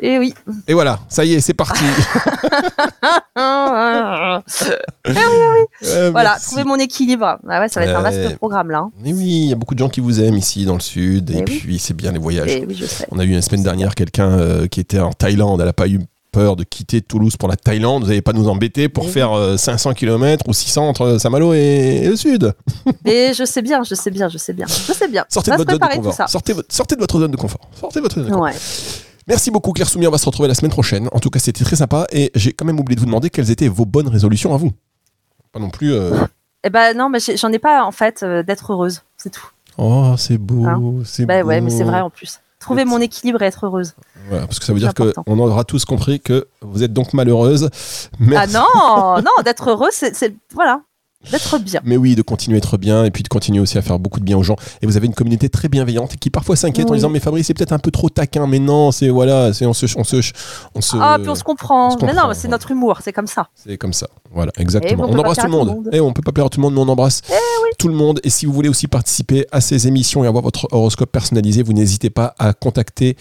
Et 0.00 0.18
oui. 0.18 0.32
Et 0.68 0.72
voilà, 0.72 1.00
ça 1.08 1.22
y 1.24 1.34
est, 1.34 1.40
c'est 1.40 1.52
parti. 1.54 1.84
Euh, 5.84 6.10
voilà, 6.10 6.30
merci. 6.30 6.46
trouver 6.46 6.64
mon 6.64 6.76
équilibre. 6.76 7.38
Ah 7.48 7.60
ouais, 7.60 7.68
ça 7.68 7.80
va 7.80 7.86
être 7.86 7.96
un 7.96 8.02
vaste 8.02 8.36
programme 8.36 8.70
là. 8.70 8.78
hein. 8.78 8.90
Mais 9.02 9.12
oui, 9.12 9.24
il 9.44 9.48
y 9.48 9.52
a 9.52 9.56
beaucoup 9.56 9.74
de 9.74 9.78
gens 9.80 9.88
qui 9.88 10.00
vous 10.00 10.20
aiment 10.20 10.36
ici 10.36 10.64
dans 10.64 10.74
le 10.74 10.80
sud, 10.80 11.30
et 11.30 11.34
Eh 11.38 11.38
oui. 11.38 11.58
puis 11.60 11.78
c'est 11.78 11.94
bien 11.94 12.12
les 12.12 12.18
voyages. 12.18 12.50
Et 12.50 12.64
oui, 12.66 12.74
je 12.74 12.86
sais. 12.86 13.06
On 13.10 13.18
a 13.18 13.24
eu 13.24 13.32
la 13.32 13.42
semaine 13.42 13.62
dernière 13.62 13.94
quelqu'un 13.94 14.30
euh, 14.30 14.66
qui 14.68 14.80
était 14.80 15.00
en 15.00 15.12
Thaïlande. 15.12 15.60
Elle 15.60 15.66
n'a 15.66 15.72
pas 15.72 15.88
eu 15.88 16.00
peur 16.32 16.56
de 16.56 16.64
quitter 16.64 17.02
Toulouse 17.02 17.36
pour 17.36 17.48
la 17.48 17.56
Thaïlande. 17.56 18.02
Vous 18.02 18.08
n'allez 18.08 18.22
pas 18.22 18.32
nous 18.32 18.48
embêter 18.48 18.88
pour 18.88 19.04
Eh 19.04 19.06
oui. 19.08 19.12
faire 19.12 19.32
euh, 19.32 19.56
500 19.56 19.92
km 19.94 20.44
ou 20.48 20.52
600 20.52 20.88
entre 20.88 21.18
Saint-Malo 21.18 21.52
et, 21.54 22.00
et 22.04 22.08
le 22.08 22.16
sud. 22.16 22.52
Et 23.04 23.32
je 23.34 23.44
sais 23.44 23.62
bien, 23.62 23.82
je 23.84 23.94
sais 23.94 24.10
bien, 24.10 24.28
je 24.28 24.38
sais 24.38 24.52
bien. 24.52 24.66
Je 24.66 24.92
sais 24.92 25.08
bien. 25.08 25.24
Sortez 25.28 25.50
de 25.52 25.56
votre 25.56 25.70
zone 25.70 25.78
de 25.78 25.94
confort. 25.96 26.28
Sortez, 26.28 26.52
de 26.96 27.00
votre 27.00 27.18
zone 27.20 27.30
de 27.30 27.36
confort. 27.36 27.60
Sortez 27.78 27.98
de 28.00 28.02
votre 28.02 28.14
zone 28.16 28.24
de 28.24 28.30
confort. 28.30 28.44
Ouais. 28.46 28.54
Merci 29.28 29.50
beaucoup 29.50 29.72
Claire 29.72 29.88
Soumier. 29.88 30.08
On 30.08 30.10
va 30.10 30.18
se 30.18 30.26
retrouver 30.26 30.48
la 30.48 30.54
semaine 30.54 30.72
prochaine. 30.72 31.08
En 31.12 31.20
tout 31.20 31.30
cas, 31.30 31.38
c'était 31.38 31.62
très 31.64 31.76
sympa. 31.76 32.06
Et 32.10 32.32
j'ai 32.34 32.52
quand 32.52 32.64
même 32.64 32.80
oublié 32.80 32.96
de 32.96 33.00
vous 33.00 33.06
demander 33.06 33.30
quelles 33.30 33.50
étaient 33.50 33.68
vos 33.68 33.84
bonnes 33.86 34.08
résolutions 34.08 34.52
à 34.54 34.56
vous. 34.56 34.72
Pas 35.52 35.60
non 35.60 35.70
plus. 35.70 35.92
euh, 35.92 36.16
Eh 36.64 36.70
ben 36.70 36.96
non, 36.96 37.08
mais 37.08 37.18
j'en 37.36 37.52
ai 37.52 37.58
pas 37.58 37.84
en 37.84 37.92
fait 37.92 38.22
euh, 38.22 38.42
d'être 38.42 38.72
heureuse, 38.72 39.02
c'est 39.16 39.30
tout. 39.30 39.46
Oh, 39.78 40.14
c'est 40.18 40.38
beau. 40.38 40.66
Hein 40.66 41.02
c'est 41.04 41.24
Bah 41.26 41.42
beau. 41.42 41.48
ouais, 41.48 41.60
mais 41.60 41.70
c'est 41.70 41.84
vrai 41.84 42.00
en 42.00 42.10
plus. 42.10 42.40
Trouver 42.62 42.84
mon 42.84 43.00
équilibre 43.00 43.42
et 43.42 43.46
être 43.46 43.66
heureuse. 43.66 43.94
Voilà, 44.28 44.46
parce 44.46 44.58
que 44.58 44.64
ça 44.64 44.72
veut 44.72 44.78
dire 44.78 44.94
qu'on 44.94 45.38
aura 45.38 45.64
tous 45.64 45.84
compris 45.84 46.20
que 46.20 46.46
vous 46.60 46.82
êtes 46.82 46.92
donc 46.92 47.12
malheureuse. 47.12 47.68
Ah 47.72 48.16
Merci. 48.20 48.54
non, 48.54 49.16
non, 49.16 49.42
d'être 49.44 49.68
heureuse, 49.70 49.92
c'est- 49.92 50.34
voilà. 50.54 50.80
D'être 51.30 51.58
bien. 51.58 51.80
Mais 51.84 51.96
oui, 51.96 52.14
de 52.14 52.22
continuer 52.22 52.56
à 52.56 52.58
être 52.58 52.76
bien 52.76 53.04
et 53.04 53.10
puis 53.10 53.22
de 53.22 53.28
continuer 53.28 53.60
aussi 53.60 53.78
à 53.78 53.82
faire 53.82 53.98
beaucoup 53.98 54.20
de 54.20 54.24
bien 54.24 54.36
aux 54.36 54.42
gens. 54.42 54.56
Et 54.80 54.86
vous 54.86 54.96
avez 54.96 55.06
une 55.06 55.14
communauté 55.14 55.48
très 55.48 55.68
bienveillante 55.68 56.16
qui 56.16 56.30
parfois 56.30 56.56
s'inquiète 56.56 56.90
en 56.90 56.94
disant 56.94 57.10
mais 57.10 57.20
Fabrice 57.20 57.46
c'est 57.46 57.54
peut-être 57.54 57.72
un 57.72 57.78
peu 57.78 57.90
trop 57.90 58.08
taquin. 58.08 58.46
Mais 58.46 58.58
non, 58.58 58.90
c'est 58.92 59.08
voilà, 59.08 59.52
c'est 59.52 59.66
on 59.66 59.72
se, 59.72 59.86
on 59.96 60.04
se, 60.04 60.16
on 60.74 60.80
se. 60.80 60.96
Ah, 61.00 61.18
puis 61.20 61.28
on 61.28 61.34
se 61.34 61.44
comprend. 61.44 61.94
on 61.94 61.98
se 61.98 62.04
Mais 62.04 62.12
non, 62.14 62.30
c'est 62.34 62.48
notre 62.48 62.70
humour, 62.70 62.98
c'est 63.02 63.12
comme 63.12 63.26
ça. 63.26 63.48
C'est 63.54 63.78
comme 63.78 63.92
ça. 63.92 64.08
Voilà, 64.32 64.52
exactement. 64.58 65.06
on 65.08 65.18
embrasse 65.18 65.38
tout 65.38 65.46
le 65.46 65.52
monde. 65.52 65.88
Et 65.92 66.00
on 66.00 66.12
peut 66.12 66.22
pas 66.22 66.32
plaire 66.32 66.46
à 66.46 66.48
tout 66.48 66.60
le 66.60 66.62
monde, 66.62 66.74
mais 66.74 66.80
on 66.80 66.88
embrasse 66.88 67.22
tout 67.78 67.88
le 67.88 67.94
monde. 67.94 68.20
Et 68.24 68.30
si 68.30 68.46
vous 68.46 68.52
voulez 68.52 68.68
aussi 68.68 68.86
participer 68.86 69.46
à 69.52 69.60
ces 69.60 69.86
émissions 69.88 70.24
et 70.24 70.26
avoir 70.26 70.42
votre 70.42 70.68
horoscope 70.72 71.10
personnalisé, 71.10 71.62
vous 71.62 71.72
n'hésitez 71.72 72.10
pas 72.10 72.34
à 72.38 72.52
contacter. 72.52 73.16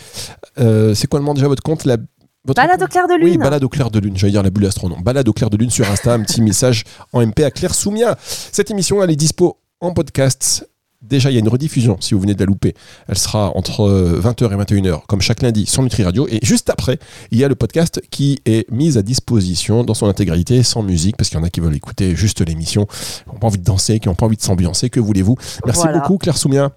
euh, 0.60 0.94
c'est 0.94 1.08
quoi 1.08 1.20
le 1.20 1.26
nom 1.26 1.34
déjà 1.34 1.48
votre 1.48 1.64
compte? 1.64 1.86
La, 1.86 1.98
votre 2.46 2.62
Balade 2.62 2.82
au 2.82 2.88
clair 2.88 3.08
de 3.08 3.14
lune. 3.14 3.30
Oui, 3.30 3.38
balade 3.38 3.64
au 3.64 3.70
clair 3.70 3.92
de 3.92 4.00
lune. 4.00 4.18
J'allais 4.18 4.32
dire 4.32 4.44
la 4.44 4.50
bulle 4.50 4.66
astronome. 4.66 5.04
Balade 5.04 5.28
au 5.30 5.34
clair 5.34 5.50
de 5.50 5.58
lune 5.58 5.70
sur 5.70 5.90
Insta, 5.90 6.14
un 6.14 6.22
petit 6.24 6.42
message 6.44 6.84
en 7.14 7.22
MP 7.26 7.42
à 7.44 7.52
Claire 7.52 7.76
Soumia. 7.76 8.18
Cette 8.22 8.72
émission, 8.72 9.04
elle 9.04 9.12
est 9.12 9.16
dispo 9.16 9.58
en 9.80 9.94
podcast. 9.94 10.68
Déjà, 11.04 11.32
il 11.32 11.34
y 11.34 11.38
a 11.38 11.40
une 11.40 11.48
rediffusion 11.50 11.98
si 12.00 12.14
vous 12.14 12.20
venez 12.20 12.36
de 12.36 12.40
la 12.40 12.46
louper. 12.46 12.76
Elle 13.08 13.18
sera 13.18 13.56
entre 13.58 13.82
euh, 13.90 14.22
20h 14.24 14.54
et 14.54 14.56
21h, 14.82 15.02
comme 15.08 15.20
chaque 15.20 15.42
lundi, 15.42 15.66
sur 15.66 15.82
Nutri 15.82 16.04
Radio. 16.04 16.28
Et 16.30 16.40
juste 16.44 16.70
après, 16.70 17.00
il 17.32 17.40
y 17.40 17.44
a 17.44 17.48
le 17.48 17.56
podcast 17.56 18.00
qui 18.12 18.40
est 18.46 18.70
mis 18.72 19.00
à 19.00 19.02
disposition 19.02 19.84
dans 19.84 19.96
son 19.96 20.06
intégralité, 20.06 20.62
sans 20.62 20.84
musique, 20.84 21.18
parce 21.18 21.30
qu'il 21.30 21.40
y 21.40 21.42
en 21.42 21.44
a 21.44 21.50
qui 21.50 21.60
veulent 21.60 21.76
écouter 21.76 22.16
juste 22.16 22.42
l'émission, 22.48 22.86
qui 22.86 23.32
n'ont 23.34 23.40
pas 23.40 23.48
envie 23.48 23.58
de 23.58 23.64
danser, 23.64 24.00
qui 24.00 24.10
n'ont 24.10 24.16
pas 24.16 24.28
envie 24.28 24.38
de 24.38 24.44
s'ambiancer. 24.44 24.92
Que 24.92 25.00
voulez-vous? 25.00 25.38
Merci 25.66 25.82
Voilà. 25.82 26.00
beaucoup, 26.00 26.20
Claire 26.20 26.38
Soumia. 26.38 26.72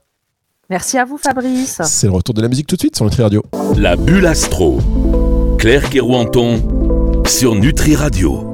Merci 0.70 0.96
à 0.96 1.04
vous, 1.04 1.18
Fabrice. 1.18 1.82
C'est 1.84 2.06
le 2.06 2.14
retour 2.14 2.34
de 2.34 2.40
la 2.40 2.48
musique 2.48 2.66
tout 2.66 2.76
de 2.76 2.80
suite 2.80 2.96
sur 2.96 3.04
Nutri 3.04 3.22
Radio. 3.22 3.42
La 3.76 3.94
bulle 3.96 4.26
astro. 4.26 4.80
Claire 5.64 5.88
Kerouanton 5.88 7.22
sur 7.26 7.54
Nutri 7.54 7.96
Radio. 7.96 8.44